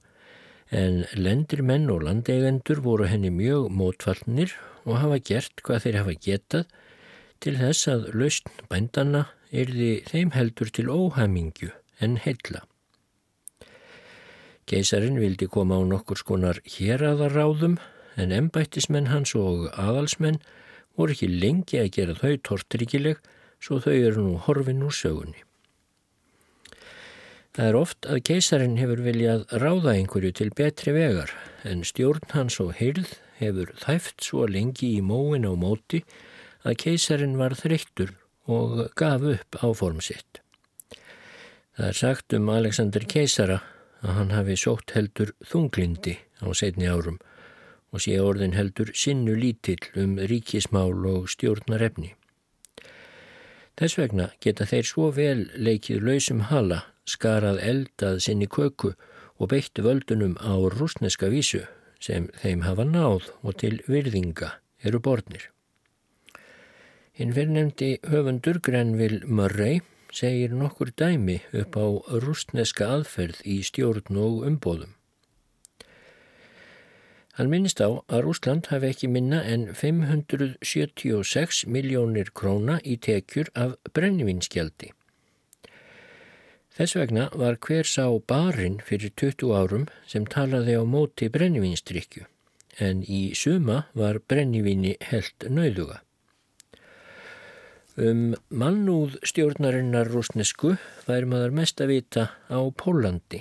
en 0.74 1.04
lendir 1.16 1.62
menn 1.62 1.88
og 1.92 2.02
landeigendur 2.04 2.82
voru 2.84 3.06
henni 3.08 3.30
mjög 3.32 3.70
mótfallnir 3.72 4.52
og 4.84 5.00
hafa 5.00 5.20
gert 5.30 5.62
hvað 5.64 5.86
þeir 5.86 5.98
hafa 6.02 6.16
getað 6.28 6.74
til 7.40 7.56
þess 7.60 7.88
að 7.92 8.08
lausn 8.14 8.62
bændana 8.70 9.26
erði 9.52 9.90
þeim 10.08 10.32
heldur 10.34 10.70
til 10.72 10.88
óhæmingju 10.90 11.70
en 12.02 12.16
heilla. 12.22 12.62
Geisarin 14.66 15.20
vildi 15.22 15.46
koma 15.46 15.78
á 15.78 15.82
nokkur 15.86 16.18
skonar 16.18 16.58
héraðaráðum 16.66 17.78
en 18.18 18.32
embættismenn 18.34 19.12
hans 19.12 19.36
og 19.38 19.68
aðalsmenn 19.78 20.40
voru 20.98 21.14
ekki 21.14 21.28
lengi 21.30 21.78
að 21.78 21.92
gera 21.98 22.16
þau 22.18 22.32
tortryggjileg 22.48 23.20
svo 23.62 23.78
þau 23.84 23.94
eru 23.94 24.24
nú 24.24 24.40
horfin 24.46 24.82
úr 24.86 24.94
sögunni. 24.94 25.42
Það 27.56 27.68
er 27.70 27.78
oft 27.78 28.06
að 28.10 28.24
keisarin 28.28 28.76
hefur 28.76 29.00
viljað 29.04 29.46
ráða 29.62 29.94
einhverju 29.96 30.32
til 30.36 30.50
betri 30.56 30.92
vegar 30.92 31.30
en 31.64 31.86
stjórn 31.88 32.26
hans 32.34 32.58
og 32.60 32.74
heyrð 32.76 33.14
hefur 33.38 33.70
þæft 33.80 34.26
svo 34.26 34.44
lengi 34.50 34.90
í 34.98 35.04
móin 35.04 35.46
á 35.48 35.52
móti 35.56 36.02
að 36.66 36.80
keisarin 36.82 37.38
var 37.38 37.54
þreyttur 37.54 38.16
og 38.50 38.90
gaf 38.98 39.22
upp 39.22 39.58
áform 39.62 40.02
sitt. 40.02 40.42
Það 41.76 41.88
er 41.88 41.98
sagt 41.98 42.34
um 42.36 42.50
Alexander 42.50 43.04
keisara 43.06 43.60
að 44.02 44.14
hann 44.18 44.34
hafi 44.34 44.56
sótt 44.58 44.94
heldur 44.96 45.32
þunglindi 45.46 46.16
á 46.42 46.46
setni 46.56 46.88
árum 46.88 47.18
og 47.94 48.02
sé 48.02 48.16
orðin 48.20 48.56
heldur 48.56 48.90
sinnu 48.96 49.36
lítill 49.38 49.82
um 50.00 50.16
ríkismál 50.18 51.04
og 51.08 51.28
stjórnarefni. 51.32 52.14
Þess 53.76 53.98
vegna 54.00 54.30
geta 54.40 54.66
þeir 54.68 54.88
svo 54.88 55.10
vel 55.12 55.50
leikið 55.52 56.04
lausum 56.04 56.46
hala, 56.50 56.86
skarað 57.04 57.60
eldað 57.60 58.22
sinni 58.24 58.48
köku 58.48 58.94
og 59.36 59.50
beitt 59.52 59.76
völdunum 59.84 60.38
á 60.40 60.56
rúsneska 60.72 61.28
vísu 61.32 61.66
sem 62.00 62.30
þeim 62.40 62.64
hafa 62.64 62.88
náð 62.88 63.28
og 63.42 63.60
til 63.60 63.78
virðinga 63.88 64.56
eru 64.80 65.00
borðnir. 65.00 65.50
Hinn 67.16 67.32
verðnemdi 67.32 67.94
höfundur 68.04 68.58
Grenville 68.60 69.24
Murray 69.24 69.78
segir 70.12 70.52
nokkur 70.52 70.90
dæmi 71.00 71.38
upp 71.56 71.78
á 71.80 71.86
rúsneska 72.20 72.90
aðferð 72.92 73.40
í 73.48 73.62
stjórn 73.64 74.18
og 74.20 74.44
umbóðum. 74.44 74.92
Hann 77.40 77.48
minnist 77.52 77.80
á 77.80 77.88
að 77.88 78.22
Rúsland 78.26 78.68
hafi 78.68 78.92
ekki 78.92 79.08
minna 79.12 79.40
en 79.44 79.66
576 79.72 81.64
miljónir 81.72 82.34
króna 82.36 82.78
í 82.84 83.00
tekjur 83.00 83.48
af 83.56 83.76
brennivinskjaldi. 83.96 84.92
Þess 86.76 87.00
vegna 87.00 87.30
var 87.32 87.56
hver 87.56 87.88
sá 87.88 88.12
barinn 88.28 88.82
fyrir 88.84 89.16
20 89.16 89.56
árum 89.56 89.88
sem 90.04 90.28
talaði 90.28 90.76
á 90.76 90.84
móti 90.84 91.32
brennivinstrykju 91.32 92.28
en 92.76 93.00
í 93.08 93.30
suma 93.32 93.86
var 93.96 94.20
brennivinni 94.20 94.98
helt 95.12 95.48
nauðuga. 95.48 96.02
Um 97.96 98.34
mannúð 98.52 99.14
stjórnarinnar 99.24 100.10
rúsnesku 100.12 100.74
væri 101.06 101.28
maður 101.30 101.54
mest 101.56 101.80
að 101.80 101.92
vita 101.94 102.24
á 102.52 102.60
Pólandi. 102.76 103.40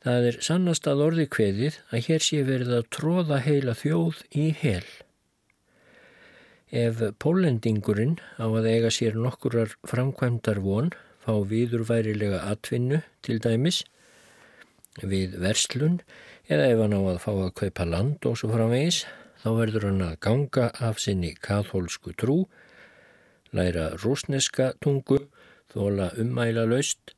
Það 0.00 0.28
er 0.30 0.38
sannast 0.40 0.88
að 0.88 1.02
orði 1.04 1.26
kveðið 1.28 1.76
að 1.92 2.06
hér 2.06 2.24
sé 2.24 2.40
verið 2.48 2.72
að 2.78 2.88
tróða 2.96 3.42
heila 3.44 3.74
þjóð 3.76 4.22
í 4.32 4.46
hel. 4.62 4.86
Ef 6.72 7.02
pólendingurinn 7.20 8.16
á 8.40 8.48
að 8.48 8.70
eiga 8.72 8.92
sér 8.94 9.18
nokkurar 9.18 9.76
framkvæmdar 9.84 10.62
von 10.64 10.88
fá 11.20 11.34
viðurværilega 11.50 12.40
atvinnu 12.48 13.02
til 13.20 13.36
dæmis 13.44 13.82
við 15.02 15.36
verslun 15.42 16.00
eða 16.48 16.70
ef 16.72 16.80
hann 16.80 16.96
á 16.96 17.00
að 17.12 17.20
fá 17.26 17.30
að 17.34 17.54
kaupa 17.60 17.84
land 17.84 18.24
og 18.24 18.40
svo 18.40 18.54
framvegis 18.54 19.04
þá 19.42 19.48
verður 19.58 19.88
hann 19.90 20.02
að 20.06 20.18
ganga 20.24 20.70
af 20.80 21.00
sinni 21.02 21.34
katholsku 21.36 22.16
trú, 22.16 22.46
læra 23.56 23.90
rúsneska 24.02 24.72
tungu, 24.82 25.24
þóla 25.72 26.10
ummæla 26.20 26.66
laust 26.70 27.14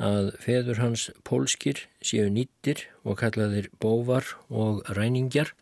að 0.00 0.32
feður 0.40 0.80
hans 0.80 1.10
pólskir 1.26 1.84
séu 2.00 2.30
nýttir 2.32 2.86
og 3.04 3.20
kallaðir 3.20 3.68
bóvar 3.82 4.24
og 4.48 4.82
ræningjar 4.96 5.52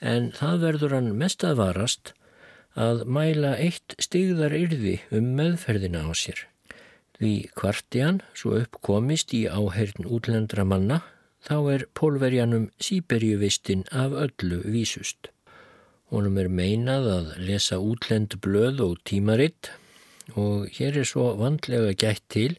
en 0.00 0.30
það 0.36 0.60
verður 0.66 0.94
hann 0.98 1.10
mest 1.18 1.44
að 1.44 1.60
varast 1.60 2.14
að 2.74 3.04
mæla 3.06 3.54
eitt 3.60 3.94
stigðar 4.02 4.54
yrði 4.56 4.98
um 5.14 5.34
meðferðina 5.38 6.02
á 6.08 6.12
sér. 6.16 6.46
Því 7.14 7.34
kvartian 7.54 8.22
svo 8.34 8.56
uppkomist 8.58 9.34
í 9.36 9.44
áhern 9.46 10.08
útlendra 10.08 10.64
manna 10.66 11.02
þá 11.44 11.56
er 11.74 11.86
pólverjanum 11.94 12.70
síberjuvistinn 12.82 13.84
af 13.92 14.16
öllu 14.16 14.64
vísust. 14.64 15.33
Honum 16.12 16.36
er 16.40 16.50
meinað 16.52 17.06
að 17.08 17.28
lesa 17.48 17.78
útlend 17.80 18.36
blöð 18.44 18.82
og 18.84 18.98
tímaritt 19.08 19.70
og 20.36 20.68
hér 20.76 21.00
er 21.00 21.08
svo 21.08 21.30
vandlega 21.40 21.94
gætt 21.96 22.24
til 22.32 22.50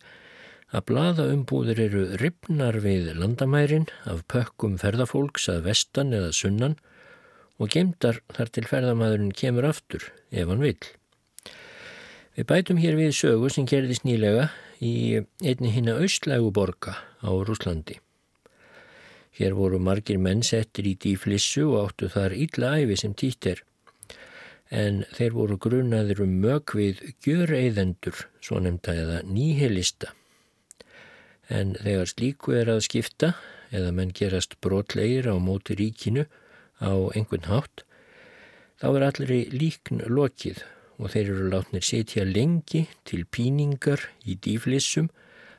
að 0.75 0.85
bladaumbúðir 0.89 1.81
eru 1.85 2.03
ripnar 2.21 2.79
við 2.83 3.11
landamærin 3.19 3.87
af 4.09 4.23
pökkum 4.31 4.79
ferðafólks 4.81 5.47
að 5.53 5.67
vestan 5.69 6.13
eða 6.17 6.33
sunnan 6.35 6.77
og 7.61 7.71
gemdar 7.71 8.19
þar 8.35 8.51
til 8.51 8.65
ferðamæðurinn 8.71 9.35
kemur 9.37 9.69
aftur 9.69 10.09
ef 10.31 10.49
hann 10.49 10.63
vil. 10.63 10.79
Við 12.35 12.49
bætum 12.49 12.81
hér 12.81 12.97
við 12.99 13.13
sögu 13.15 13.51
sem 13.53 13.67
gerðist 13.69 14.03
nýlega 14.07 14.49
í 14.83 15.21
einni 15.45 15.71
hinna 15.71 15.95
austlægu 16.01 16.51
borga 16.51 16.97
á 17.23 17.29
Rúslandi. 17.31 18.01
Hér 19.35 19.55
voru 19.57 19.79
margir 19.79 20.17
menn 20.17 20.43
settir 20.43 20.87
í 20.87 20.95
dýflissu 20.95 21.65
og 21.69 21.89
áttu 21.89 22.11
þar 22.11 22.35
illa 22.35 22.75
æfi 22.81 22.99
sem 23.03 23.13
týtt 23.13 23.49
er. 23.51 23.63
En 24.71 25.03
þeir 25.15 25.35
voru 25.35 25.57
grunaður 25.61 26.23
um 26.25 26.37
mög 26.41 26.75
við 26.77 27.01
gjöreyðendur, 27.25 28.27
svo 28.41 28.61
nefnda 28.63 28.95
eða 29.01 29.23
nýhelista 29.27 30.15
en 31.49 31.75
þegar 31.77 32.09
slíku 32.09 32.55
er 32.57 32.71
að 32.73 32.85
skipta 32.87 33.33
eða 33.75 33.91
menn 33.95 34.13
gerast 34.15 34.57
brotlegir 34.63 35.29
á 35.29 35.35
móti 35.37 35.77
ríkinu 35.77 36.25
á 36.81 36.93
einhvern 37.15 37.49
hátt, 37.49 37.83
þá 38.81 38.87
er 38.91 39.05
allir 39.09 39.33
í 39.35 39.41
líkn 39.53 40.05
lokið 40.09 40.63
og 40.97 41.11
þeir 41.11 41.31
eru 41.33 41.49
látnir 41.51 41.85
setja 41.85 42.25
lengi 42.25 42.85
til 43.07 43.25
píningar 43.25 44.09
í 44.25 44.37
dýflissum 44.39 45.09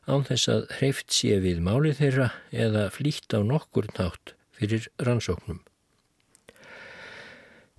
án 0.06 0.24
þess 0.26 0.50
að 0.52 0.66
hreift 0.78 1.14
sé 1.14 1.38
við 1.42 1.62
máli 1.66 1.92
þeirra 1.98 2.30
eða 2.54 2.88
flýtt 2.94 3.34
á 3.34 3.42
nokkur 3.42 3.88
nátt 3.98 4.34
fyrir 4.56 4.88
rannsóknum. 5.02 5.60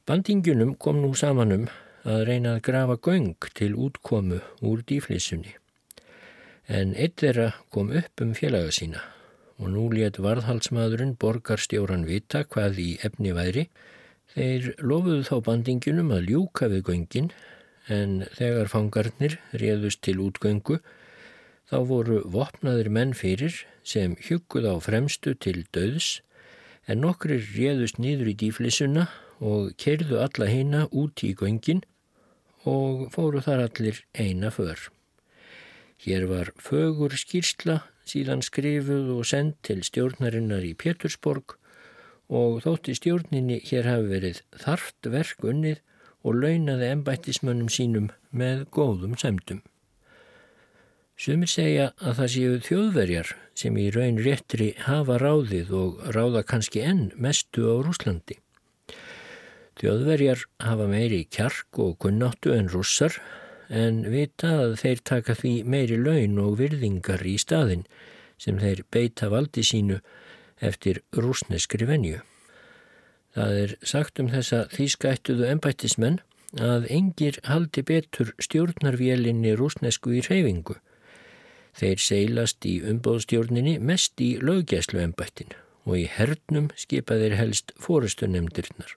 Bandingjunum 0.08 0.76
kom 0.80 1.02
nú 1.04 1.12
samanum 1.20 1.68
að 2.08 2.26
reyna 2.30 2.56
að 2.56 2.64
grafa 2.68 2.96
göng 3.04 3.48
til 3.58 3.74
útkomu 3.76 4.40
úr 4.64 4.84
dýflissunni. 4.88 5.56
En 6.68 6.94
eitt 6.96 7.20
þeirra 7.20 7.54
kom 7.72 7.92
upp 7.96 8.24
um 8.24 8.34
félaga 8.36 8.72
sína 8.76 9.04
og 9.58 9.72
nú 9.74 9.88
létt 9.92 10.20
varðhalsmaðurinn 10.22 11.16
borgarstjóran 11.20 12.06
vita 12.08 12.44
hvað 12.46 12.80
í 12.84 12.90
efni 13.08 13.34
væri. 13.34 13.66
Þeir 14.36 14.76
lofuðu 14.84 15.24
þá 15.26 15.36
bandingjunum 15.48 16.12
að 16.14 16.28
ljúka 16.32 16.70
við 16.70 16.84
göngin 16.92 17.32
en 17.92 18.22
þegar 18.38 18.70
fangarnir 18.70 19.40
réðust 19.56 20.04
til 20.06 20.20
útgöngu 20.22 20.78
þá 21.68 21.78
voru 21.89 22.22
vopnaðir 22.32 22.89
menn 22.93 23.13
fyrir 23.18 23.63
sem 23.84 24.15
hugguð 24.28 24.70
á 24.72 24.76
fremstu 24.84 25.34
til 25.36 25.65
döðs 25.76 26.22
en 26.88 27.03
nokkrir 27.03 27.43
réðust 27.55 27.99
nýður 27.99 28.32
í 28.32 28.36
dýflissuna 28.43 29.07
og 29.43 29.74
kerðu 29.82 30.22
alla 30.24 30.47
hýna 30.49 30.86
út 30.91 31.24
í 31.28 31.34
göngin 31.38 31.84
og 32.68 33.07
fóru 33.13 33.43
þar 33.43 33.68
allir 33.68 34.01
eina 34.15 34.51
för. 34.51 34.80
Hér 36.03 36.28
var 36.32 36.51
fögur 36.61 37.15
skýrsla 37.18 37.82
síðan 38.07 38.43
skrifuð 38.45 39.11
og 39.18 39.26
sendt 39.28 39.59
til 39.68 39.84
stjórnarinnar 39.84 40.63
í 40.63 40.74
Pétursborg 40.78 41.57
og 42.28 42.61
þótti 42.63 42.95
stjórninni 42.97 43.59
hér 43.68 43.88
hafi 43.88 44.11
verið 44.11 44.43
þarft 44.63 45.09
verk 45.11 45.43
unnið 45.43 45.82
og 46.24 46.39
launaði 46.43 46.91
ennbættismönnum 46.93 47.72
sínum 47.72 48.11
með 48.32 48.68
góðum 48.72 49.15
semdum. 49.20 49.61
Sumir 51.18 51.49
segja 51.49 51.88
að 51.97 52.20
það 52.20 52.28
séu 52.30 52.57
þjóðverjar 52.61 53.30
sem 53.57 53.78
í 53.82 53.88
raun 53.89 54.20
réttri 54.22 54.68
hafa 54.86 55.15
ráðið 55.18 55.72
og 55.74 56.03
ráða 56.13 56.43
kannski 56.45 56.84
enn 56.86 57.07
mestu 57.18 57.65
á 57.65 57.82
Rúslandi. 57.82 58.38
Þjóðverjar 59.82 60.45
hafa 60.61 60.86
meiri 60.89 61.24
kjark 61.34 61.82
og 61.82 61.97
kunnáttu 62.05 62.53
en 62.53 62.70
russar 62.70 63.18
en 63.70 64.03
vita 64.13 64.53
að 64.61 64.78
þeir 64.84 65.03
taka 65.09 65.36
því 65.41 65.53
meiri 65.65 65.97
laun 65.97 66.38
og 66.43 66.55
virðingar 66.61 67.26
í 67.26 67.36
staðin 67.41 67.86
sem 68.38 68.61
þeir 68.61 68.86
beita 68.93 69.34
valdi 69.34 69.65
sínu 69.65 69.97
eftir 70.61 71.01
rúsneskri 71.18 71.89
venju. 71.89 72.22
Það 73.34 73.61
er 73.63 73.74
sagt 73.82 74.22
um 74.22 74.30
þessa 74.30 74.68
þýskættuðu 74.74 75.49
ennbættismenn 75.49 76.22
að 76.61 76.88
engir 76.93 77.41
haldi 77.45 77.84
betur 77.86 78.36
stjórnarvélinni 78.41 79.57
rúsnesku 79.57 80.13
í 80.13 80.22
reyfingu. 80.26 80.78
Þeir 81.78 82.02
seilast 82.02 82.66
í 82.66 82.80
umbóðstjórninni 82.90 83.78
mest 83.78 84.18
í 84.24 84.36
löggæslu 84.42 85.02
ennbættin 85.04 85.54
og 85.86 86.00
í 86.02 86.06
hernum 86.10 86.72
skipa 86.76 87.20
þeir 87.20 87.38
helst 87.38 87.74
fórustunemndirnar. 87.82 88.96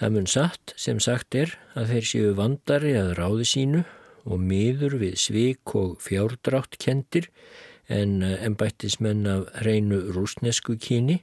Það 0.00 0.14
mun 0.14 0.28
satt 0.30 0.72
sem 0.80 1.00
sagt 1.02 1.36
er 1.36 1.56
að 1.76 1.90
þeir 1.92 2.06
séu 2.08 2.28
vandari 2.38 2.94
að 2.96 3.10
ráði 3.18 3.48
sínu 3.50 3.82
og 4.24 4.38
miður 4.40 4.96
við 5.02 5.18
svik 5.20 5.74
og 5.76 5.98
fjárdrátt 6.04 6.78
kendir 6.80 7.28
en 7.90 8.22
ennbættismenn 8.22 9.26
af 9.28 9.50
reynu 9.66 10.00
rúsnesku 10.14 10.78
kyni. 10.80 11.18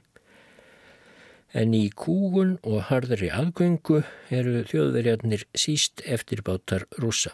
En 1.56 1.72
í 1.72 1.88
kúgun 1.90 2.58
og 2.60 2.90
hardari 2.92 3.32
aðgöngu 3.32 4.02
eru 4.28 4.62
þjóðverjarnir 4.68 5.48
síst 5.56 6.04
eftirbátar 6.04 6.84
rúsa. 7.00 7.32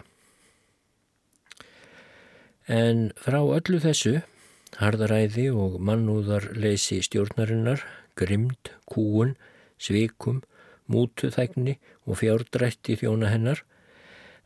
En 2.64 3.10
frá 3.20 3.42
öllu 3.42 3.76
þessu, 3.82 4.22
hardaræði 4.80 5.50
og 5.52 5.76
mannúðarleysi 5.84 7.02
stjórnarinnar, 7.04 7.84
grimd, 8.16 8.72
kúun, 8.88 9.34
svikum, 9.76 10.40
mútuþægni 10.88 11.76
og 12.06 12.22
fjárdrætti 12.22 12.96
þjóna 13.00 13.28
hennar, 13.34 13.60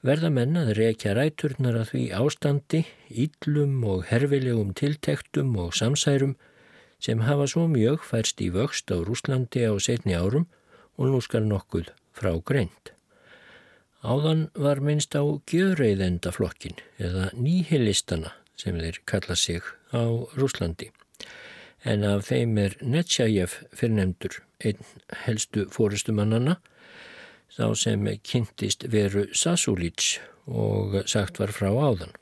verða 0.02 0.30
menn 0.34 0.58
að 0.58 0.74
reykja 0.78 1.14
ræturnar 1.14 1.78
að 1.78 1.92
því 1.92 2.04
ástandi, 2.18 2.84
íllum 3.10 3.82
og 3.86 4.04
herfilegum 4.10 4.74
tiltektum 4.74 5.54
og 5.58 5.74
samsærum 5.78 6.36
sem 6.98 7.22
hafa 7.22 7.46
svo 7.46 7.66
mjög 7.70 8.02
færst 8.02 8.42
í 8.42 8.50
vöxt 8.50 8.90
á 8.90 8.98
Rúslandi 8.98 9.62
á 9.62 9.74
setni 9.78 10.18
árum 10.18 10.46
og 10.98 11.10
nú 11.10 11.22
skal 11.22 11.46
nokkuð 11.46 11.94
frá 12.14 12.34
greint. 12.42 12.97
Áðan 13.98 14.46
var 14.54 14.78
minnst 14.78 15.16
á 15.18 15.22
gjöreiðendaflokkin 15.50 16.78
eða 17.02 17.32
nýhilistana 17.34 18.36
sem 18.58 18.78
þeir 18.78 19.00
kalla 19.10 19.34
sig 19.34 19.62
á 19.90 20.06
Rúslandi 20.38 20.92
en 21.82 22.04
af 22.06 22.28
þeim 22.28 22.58
er 22.62 22.76
Netsjæjef 22.82 23.56
fyrrnemdur 23.74 24.40
einn 24.62 24.82
helstu 25.24 25.66
fórustumannana 25.74 26.58
þá 27.54 27.74
sem 27.78 28.06
kynntist 28.22 28.86
veru 28.92 29.26
Sasulíts 29.34 30.18
og 30.46 30.94
sagt 31.10 31.38
var 31.42 31.52
frá 31.54 31.70
áðan. 31.70 32.14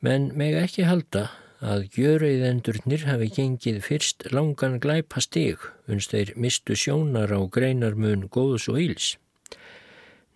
Men 0.00 0.30
meg 0.36 0.56
ekki 0.60 0.86
halda 0.88 1.28
að 1.60 1.86
gjörauðendurnir 1.96 3.06
hafi 3.08 3.30
gengið 3.36 3.82
fyrst 3.84 4.26
langan 4.32 4.80
glæpa 4.80 5.20
stig 5.24 5.60
unst 5.88 6.12
þeir 6.12 6.34
mistu 6.36 6.76
sjónar 6.76 7.32
á 7.32 7.40
greinarmun 7.48 8.28
góðs 8.32 8.68
og 8.72 8.80
íls. 8.80 9.14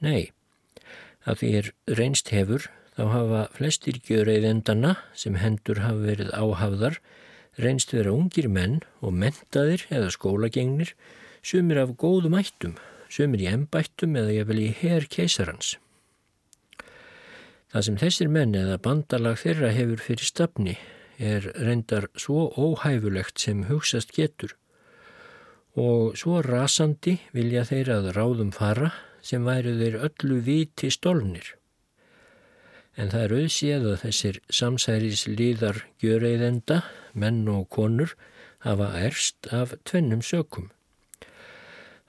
Nei, 0.00 0.30
að 1.28 1.42
því 1.42 1.50
er 1.60 1.72
reynst 1.98 2.30
hefur 2.32 2.68
þá 2.96 3.02
hafa 3.14 3.40
flestir 3.56 3.98
gjörauðendana 4.04 4.94
sem 5.16 5.36
hendur 5.40 5.82
hafa 5.84 6.04
verið 6.04 6.30
áhafðar 6.36 7.00
reynst 7.60 7.92
vera 7.94 8.12
ungir 8.14 8.48
menn 8.48 8.80
og 9.04 9.14
mentaðir 9.16 9.84
eða 9.92 10.12
skólagengnir, 10.14 10.94
sumir 11.42 11.80
af 11.82 11.96
góðum 12.00 12.38
ættum, 12.38 12.76
sumir 13.12 13.44
í 13.44 13.50
embættum 13.50 14.16
eða 14.16 14.36
jafnvel 14.38 14.62
í 14.62 14.70
her 14.80 15.06
keisarans. 15.10 15.74
Það 17.70 17.86
sem 17.86 18.00
þessir 18.00 18.32
menn 18.32 18.56
eða 18.58 18.80
bandalag 18.82 19.38
þeirra 19.42 19.70
hefur 19.74 20.02
fyrir 20.02 20.26
stafni 20.26 20.78
er 21.20 21.44
reyndar 21.60 22.08
svo 22.18 22.48
óhæfulegt 22.56 23.38
sem 23.42 23.66
hugsast 23.68 24.14
getur 24.16 24.56
og 25.78 26.16
svo 26.18 26.40
rasandi 26.42 27.18
vilja 27.36 27.62
þeir 27.68 27.92
að 27.94 28.08
ráðum 28.16 28.50
fara 28.56 28.90
sem 29.22 29.46
væru 29.46 29.76
þeir 29.78 30.02
öllu 30.08 30.42
viti 30.44 30.90
stólnir 30.90 31.54
en 33.00 33.10
það 33.12 33.22
er 33.24 33.34
auðséð 33.38 33.86
að 33.90 34.02
þessir 34.02 34.38
samsæris 34.52 35.22
líðar 35.28 35.78
gjöreiðenda, 36.02 36.82
menn 37.14 37.46
og 37.48 37.68
konur, 37.72 38.12
hafa 38.66 38.90
erst 39.00 39.48
af 39.54 39.72
tvennum 39.88 40.22
sökum. 40.24 40.68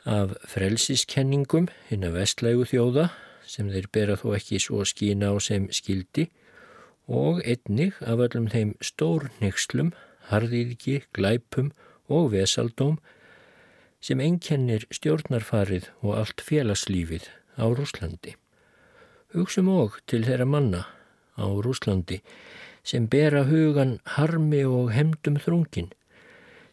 Af 0.04 0.34
frelsiskenningum 0.50 1.70
hinn 1.90 2.08
að 2.08 2.18
vestlægu 2.20 2.66
þjóða, 2.68 3.10
sem 3.48 3.70
þeir 3.72 3.88
bera 3.94 4.18
þó 4.20 4.34
ekki 4.36 4.60
svo 4.64 4.84
skína 4.88 5.32
á 5.32 5.36
sem 5.40 5.70
skildi, 5.72 6.28
og 7.08 7.42
einnig 7.46 7.96
af 8.02 8.24
öllum 8.28 8.50
þeim 8.52 8.76
stórnixlum, 8.84 9.94
harðíðki, 10.32 11.02
glæpum 11.16 11.72
og 12.12 12.32
vesaldóm, 12.34 13.00
sem 14.02 14.20
einkennir 14.20 14.88
stjórnarfarið 14.94 15.92
og 16.02 16.18
allt 16.18 16.42
félagslífið 16.46 17.28
á 17.62 17.66
Rúslandi. 17.70 18.36
Hugsum 19.32 19.70
og 19.72 20.02
til 20.10 20.26
þeirra 20.26 20.48
manna 20.50 20.86
á 21.38 21.46
Rúslandi 21.46 22.20
sem 22.84 23.06
bera 23.08 23.46
hugan 23.46 24.00
harmi 24.18 24.64
og 24.66 24.90
hemdum 24.96 25.38
þrungin, 25.38 25.92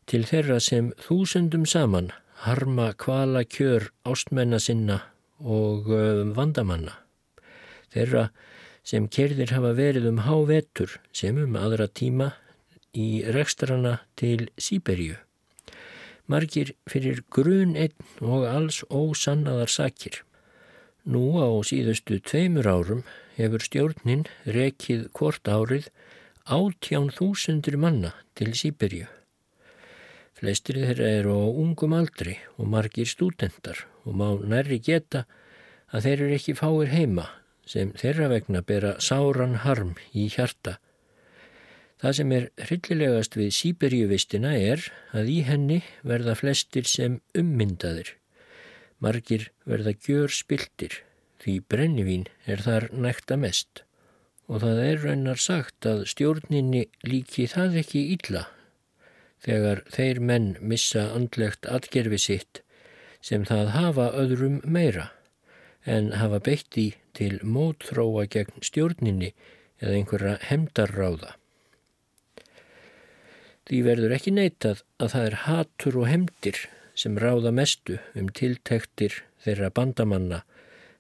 til 0.09 0.25
þeirra 0.25 0.57
sem 0.65 0.91
þúsundum 1.05 1.67
saman 1.69 2.11
harma 2.47 2.95
kvala 2.97 3.45
kjör 3.45 3.91
ástmenna 4.09 4.59
sinna 4.63 5.03
og 5.39 5.91
vandamanna. 6.37 6.97
Þeirra 7.93 8.29
sem 8.89 9.09
kerðir 9.13 9.53
hafa 9.53 9.75
verið 9.77 10.09
um 10.09 10.23
hávetur 10.25 10.99
sem 11.13 11.37
um 11.37 11.57
aðra 11.61 11.89
tíma 11.89 12.33
í 12.97 13.21
rekstrana 13.37 13.99
til 14.17 14.49
Sýberju. 14.57 15.28
Margir 16.29 16.75
fyrir 16.91 17.23
grun 17.33 17.73
einn 17.81 17.95
og 18.21 18.45
alls 18.45 18.83
ósannaðar 18.93 19.73
sakir. 19.73 20.23
Nú 21.09 21.41
á 21.41 21.49
síðustu 21.65 22.19
tveimur 22.21 22.69
árum 22.69 23.05
hefur 23.39 23.65
stjórnin 23.65 24.27
rekið 24.45 25.07
hvort 25.17 25.49
árið 25.49 25.89
átján 26.45 27.09
þúsundur 27.17 27.79
manna 27.81 28.13
til 28.37 28.53
Sýberju. 28.53 29.07
Flestir 30.37 30.77
þeirra 30.85 31.09
eru 31.23 31.33
á 31.35 31.47
ungum 31.49 31.97
aldri 31.97 32.37
og 32.61 32.69
margir 32.75 33.09
stúdendar 33.09 33.87
og 34.05 34.15
má 34.21 34.29
nærri 34.45 34.79
geta 34.85 35.25
að 35.89 36.05
þeir 36.05 36.21
eru 36.27 36.37
ekki 36.37 36.55
fáir 36.61 36.93
heima 36.93 37.25
sem 37.69 37.91
þeirra 37.97 38.29
vegna 38.35 38.63
bera 38.63 38.93
sáran 39.01 39.59
harm 39.65 39.97
í 40.13 40.29
hjarta. 40.33 40.77
Það 41.99 42.15
sem 42.15 42.33
er 42.37 42.45
hryllilegast 42.63 43.37
við 43.39 43.49
Sýberjuvistina 43.57 44.53
er 44.55 44.85
að 45.17 45.33
í 45.33 45.41
henni 45.47 45.81
verða 46.07 46.37
flestir 46.39 46.87
sem 46.87 47.19
ummyndaðir 47.39 48.15
Margir 49.03 49.49
verða 49.67 49.95
gjör 50.07 50.33
spiltir 50.35 51.01
því 51.43 51.59
brennivín 51.71 52.29
er 52.47 52.63
þar 52.63 52.89
nækta 52.95 53.39
mest 53.39 53.83
og 54.49 54.63
það 54.63 54.81
er 54.85 55.03
raunar 55.05 55.43
sagt 55.43 55.87
að 55.87 56.07
stjórninni 56.13 56.87
líki 57.07 57.49
það 57.51 57.81
ekki 57.83 58.05
illa 58.15 58.47
þegar 59.45 59.85
þeir 59.95 60.23
menn 60.31 60.49
missa 60.61 61.05
andlegt 61.15 61.69
atgerfi 61.71 62.19
sitt 62.23 62.63
sem 63.25 63.45
það 63.47 63.75
hafa 63.75 64.09
öðrum 64.23 64.61
meira 64.65 65.11
en 65.97 66.13
hafa 66.21 66.41
beitt 66.45 66.79
í 66.79 66.89
til 67.19 67.39
mótþróa 67.43 68.27
gegn 68.31 68.63
stjórninni 68.63 69.33
eða 69.79 69.95
einhverja 69.95 70.35
hemdarráða. 70.49 71.35
Því 73.69 73.83
verður 73.85 74.15
ekki 74.17 74.33
neitað 74.33 74.83
að 74.97 75.11
það 75.13 75.27
er 75.29 75.39
hatur 75.45 75.97
og 76.01 76.09
hemdir 76.09 76.61
sem 76.99 77.19
ráða 77.21 77.53
mestu 77.53 77.99
um 78.17 78.31
tiltektir 78.33 79.21
þeirra 79.45 79.69
bandamanna 79.77 80.43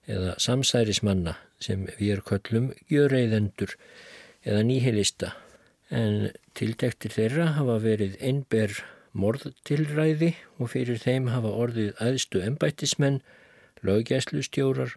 eða 0.09 0.35
samsærismanna 0.41 1.39
sem 1.65 1.87
við 1.97 2.19
er 2.19 2.23
köllum 2.29 2.69
gjöreiðendur 2.93 3.73
eða 4.45 4.63
nýhelista 4.69 5.33
en 5.89 6.29
tiltektir 6.59 7.15
þeirra 7.17 7.55
hafa 7.57 7.79
verið 7.83 8.19
einber 8.21 8.77
morðtilræði 9.19 10.35
og 10.59 10.73
fyrir 10.75 11.01
þeim 11.01 11.31
hafa 11.33 11.51
orðið 11.65 11.97
aðstu 12.05 12.43
embættismenn, 12.45 13.23
lögjæslustjórar, 13.81 14.95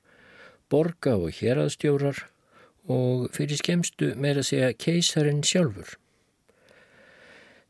borga 0.69 1.15
og 1.15 1.39
héraðstjórar 1.39 2.25
og 2.91 3.29
fyrir 3.35 3.59
skemstu 3.61 4.13
meira 4.19 4.43
segja 4.43 4.73
keisarin 4.75 5.43
sjálfur. 5.45 5.95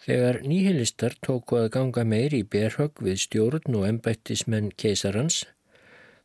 Þegar 0.02 0.40
nýhelistar 0.50 1.14
tóku 1.22 1.60
að 1.60 1.68
ganga 1.76 2.04
meir 2.10 2.34
í 2.34 2.42
berhögg 2.42 3.04
við 3.06 3.20
stjórn 3.22 3.76
og 3.78 3.84
embættismenn 3.86 4.72
keisarans, 4.74 5.44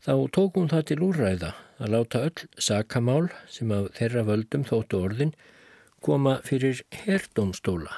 þá 0.01 0.14
tók 0.33 0.57
hún 0.57 0.70
það 0.72 0.85
til 0.89 1.03
úræða 1.05 1.51
að 1.77 1.93
láta 1.93 2.22
öll 2.24 2.47
sakamál 2.57 3.27
sem 3.53 3.74
af 3.77 3.91
þeirra 3.99 4.22
völdum 4.31 4.64
þóttu 4.64 5.03
orðin 5.05 5.35
koma 6.01 6.39
fyrir 6.47 6.81
herdómstóla. 7.05 7.93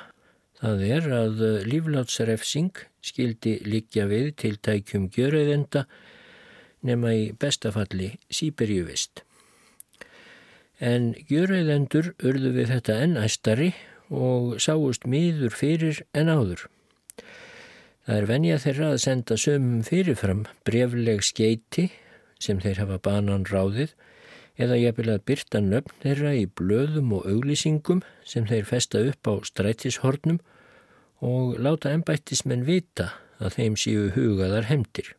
Það 0.59 0.83
er 0.89 1.07
að 1.14 1.43
líflátsrefsing 1.70 2.81
skildi 3.05 3.61
líkja 3.62 4.09
við 4.11 4.33
til 4.43 4.57
tækjum 4.59 5.07
gjöröðenda 5.14 5.85
nema 6.83 7.12
í 7.14 7.29
bestafalli 7.39 8.16
Sýberjuvist. 8.35 9.22
En 10.83 11.12
gjöröðendur 11.31 12.12
urðu 12.18 12.51
við 12.59 12.74
þetta 12.74 12.99
enn 13.05 13.14
æstari 13.22 13.70
og 14.09 14.59
sáust 14.62 15.06
miður 15.06 15.54
fyrir 15.54 16.02
en 16.16 16.32
áður. 16.32 16.66
Það 18.09 18.16
er 18.16 18.28
venja 18.28 18.59
þeirra 18.62 18.90
að 18.94 19.02
senda 19.04 19.36
sömum 19.36 19.80
fyrirfram 19.84 20.46
brefleg 20.64 21.24
skeiti 21.26 21.90
sem 22.40 22.61
þeir 22.62 22.80
hafa 22.84 23.00
banan 23.04 23.44
ráðið 23.48 23.92
eða 24.59 24.78
jafnvel 24.80 25.12
að 25.12 25.24
byrta 25.28 25.61
nöfn 25.62 25.98
þeirra 26.02 26.32
í 26.38 26.46
blöðum 26.61 27.12
og 27.18 27.28
auglýsingum 27.28 28.00
sem 28.24 28.48
þeir 28.48 28.64
festa 28.70 29.02
upp 29.11 29.28
á 29.28 29.34
strætishornum 29.44 30.40
og 31.20 31.59
láta 31.61 31.92
ennbættismenn 31.92 32.66
vita 32.66 33.12
að 33.38 33.59
þeim 33.59 33.76
séu 33.78 34.09
hugaðar 34.14 34.66
hemdir. 34.70 35.12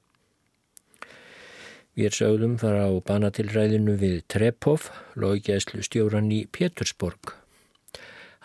Við 2.00 2.16
sögðum 2.16 2.56
fara 2.62 2.88
á 2.88 2.92
banatilræðinu 3.04 3.98
við 4.00 4.22
Trepov, 4.32 4.88
loðgæslu 5.20 5.84
stjóran 5.84 6.32
í 6.32 6.46
Pétursborg. 6.48 7.34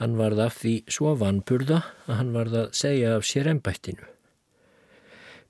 Hann 0.00 0.16
varð 0.18 0.40
af 0.42 0.56
því 0.62 0.74
svo 0.90 1.12
vanburða 1.18 1.82
að 2.08 2.18
hann 2.18 2.32
varð 2.34 2.58
að 2.62 2.72
segja 2.74 3.14
af 3.16 3.26
sér 3.28 3.50
ennbættinu. 3.52 4.08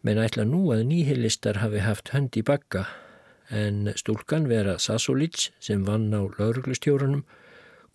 Menn 0.05 0.21
ætla 0.21 0.45
nú 0.45 0.67
að 0.75 0.85
nýhilistar 0.91 1.63
hafi 1.63 1.81
haft 1.81 2.13
hönd 2.13 2.37
í 2.37 2.43
bakka 2.45 2.85
en 3.49 3.93
stúlkan 3.97 4.49
vera 4.49 4.77
Sasolits 4.79 5.51
sem 5.61 5.85
vann 5.87 6.13
á 6.13 6.21
lauruglustjórunum 6.21 7.25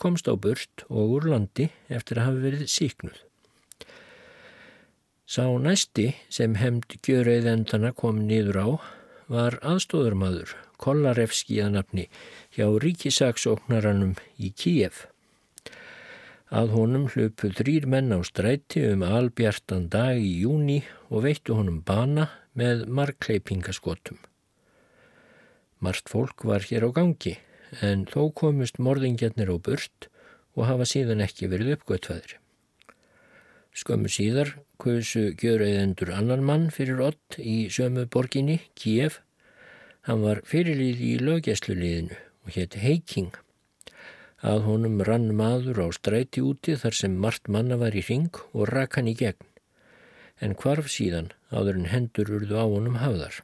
komst 0.02 0.30
á 0.32 0.34
burt 0.34 0.86
og 0.90 1.18
úr 1.18 1.28
landi 1.30 1.68
eftir 1.90 2.18
að 2.18 2.30
hafi 2.30 2.46
verið 2.48 2.72
síknuð. 2.74 3.20
Sá 5.30 5.46
næsti 5.62 6.08
sem 6.34 6.56
hemd 6.58 6.98
gjörauðendana 7.06 7.94
kom 7.94 8.24
nýður 8.26 8.58
á 8.58 8.68
var 9.30 9.60
aðstóðurmaður 9.62 10.56
Kollarevski 10.80 11.60
að 11.62 11.74
nafni 11.76 12.06
hjá 12.56 12.66
ríkisaksóknaranum 12.82 14.16
í 14.40 14.50
Kíef. 14.56 15.06
Að 16.50 16.72
honum 16.74 17.06
hlupu 17.14 17.52
þrýr 17.54 17.86
menn 17.86 18.10
á 18.10 18.18
stræti 18.26 18.82
um 18.90 19.04
albjartan 19.06 19.86
dag 19.94 20.18
í 20.18 20.40
júni 20.42 20.80
og 21.14 21.28
veittu 21.28 21.54
honum 21.54 21.84
bana 21.86 22.26
með 22.58 22.88
markleipingaskotum. 22.90 24.18
Marst 25.80 26.10
fólk 26.10 26.44
var 26.50 26.66
hér 26.66 26.88
á 26.88 26.92
gangi 26.92 27.36
en 27.86 28.08
þó 28.10 28.34
komust 28.34 28.82
morðingjarnir 28.82 29.52
á 29.54 29.58
burt 29.62 30.10
og 30.58 30.66
hafa 30.66 30.88
síðan 30.90 31.22
ekki 31.22 31.52
verið 31.52 31.76
uppgötfaðir. 31.78 32.40
Skömmu 33.78 34.10
síðar 34.10 34.56
kusu 34.82 35.30
gjörauðendur 35.38 36.10
annan 36.18 36.42
mann 36.44 36.66
fyrir 36.74 37.04
ott 37.12 37.38
í 37.38 37.70
sömu 37.70 38.08
borginni, 38.10 38.58
Kíef. 38.74 39.22
Hann 40.10 40.26
var 40.26 40.42
fyrirlið 40.50 41.06
í 41.06 41.14
löggjæsluliðinu 41.22 42.18
og 42.18 42.58
hétt 42.58 42.80
Heiking. 42.82 43.38
Að 44.40 44.64
honum 44.70 45.02
rann 45.04 45.34
maður 45.36 45.82
á 45.84 45.88
stræti 45.92 46.40
úti 46.40 46.78
þar 46.80 46.96
sem 46.96 47.16
margt 47.20 47.50
manna 47.52 47.76
var 47.76 47.96
í 47.96 48.04
ring 48.08 48.32
og 48.54 48.70
rak 48.72 48.96
hann 48.96 49.10
í 49.12 49.16
gegn. 49.20 49.44
En 50.40 50.56
hvarf 50.56 50.88
síðan 50.88 51.34
áður 51.52 51.82
en 51.82 51.90
hendur 51.92 52.32
urðu 52.38 52.56
á 52.56 52.64
honum 52.64 53.02
hafðar. 53.04 53.42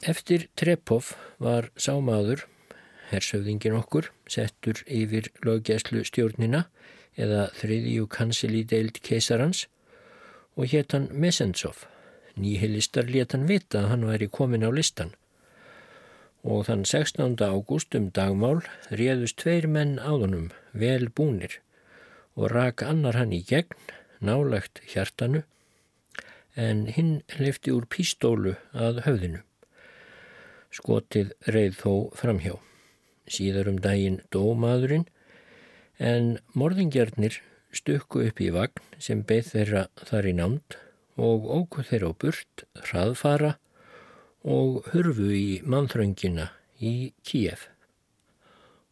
Eftir 0.00 0.48
Trepov 0.56 1.12
var 1.36 1.68
sámaður, 1.76 2.46
hersöfðingin 3.12 3.76
okkur, 3.76 4.08
settur 4.24 4.80
yfir 4.88 5.28
löggjæslu 5.44 6.06
stjórnina 6.08 6.64
eða 7.20 7.50
þriðjú 7.60 8.08
kansili 8.08 8.64
deild 8.64 9.02
keisarans 9.04 9.66
og 10.56 10.72
hétt 10.72 10.96
hann 10.96 11.10
Mesensov. 11.12 11.84
Nýhilistar 12.40 13.10
let 13.12 13.36
hann 13.36 13.44
vita 13.50 13.82
að 13.82 13.90
hann 13.92 14.08
væri 14.08 14.30
komin 14.32 14.64
á 14.64 14.72
listan 14.72 15.12
og 16.42 16.66
þann 16.68 16.84
16. 16.88 17.36
ágúst 17.36 17.94
um 17.96 18.08
dagmál 18.16 18.62
réðust 18.88 19.38
tveir 19.42 19.66
menn 19.68 19.98
áðunum 20.00 20.48
vel 20.72 21.10
búnir 21.12 21.60
og 22.36 22.50
rak 22.54 22.82
annar 22.86 23.18
hann 23.18 23.34
í 23.36 23.42
gegn, 23.44 23.76
nálagt 24.24 24.80
hjartanu, 24.88 25.42
en 26.56 26.86
hinn 26.88 27.20
lefti 27.38 27.72
úr 27.74 27.86
pístólu 27.90 28.56
að 28.72 29.02
höfðinu. 29.04 29.42
Skotið 30.70 31.32
reið 31.50 31.76
þó 31.80 31.92
framhjá. 32.16 32.54
Síðar 33.30 33.70
um 33.70 33.80
daginn 33.82 34.20
dó 34.32 34.54
maðurinn, 34.54 35.06
en 35.98 36.38
morðingjarnir 36.56 37.40
stukku 37.74 38.24
upp 38.26 38.40
í 38.40 38.50
vagn 38.54 38.86
sem 38.98 39.24
beð 39.26 39.52
þeirra 39.52 39.82
þar 40.08 40.30
í 40.30 40.36
námt 40.38 40.78
og 41.20 41.44
óku 41.44 41.84
þeirra 41.84 42.14
á 42.14 42.20
burt, 42.24 42.64
hraðfara 42.88 43.56
og 44.44 44.86
hurfu 44.92 45.28
í 45.34 45.60
mannþröngina 45.64 46.48
í 46.80 47.12
Kíef. 47.26 47.68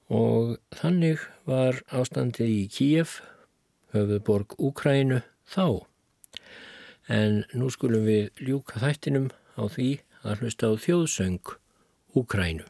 Og 0.08 0.56
þannig 0.72 1.24
var 1.48 1.82
ástandið 1.92 2.54
í 2.54 2.62
Kíef, 2.72 3.18
höfuborg 3.92 4.56
Úkrænu, 4.58 5.22
þá. 5.48 5.84
En 7.08 7.44
nú 7.56 7.70
skulum 7.72 8.04
við 8.08 8.32
ljúka 8.44 8.80
þættinum 8.80 9.30
á 9.56 9.64
því 9.68 9.90
að 10.24 10.42
hlusta 10.42 10.68
á 10.68 10.72
þjóðsöng 10.76 11.54
Úkrænu. 12.16 12.68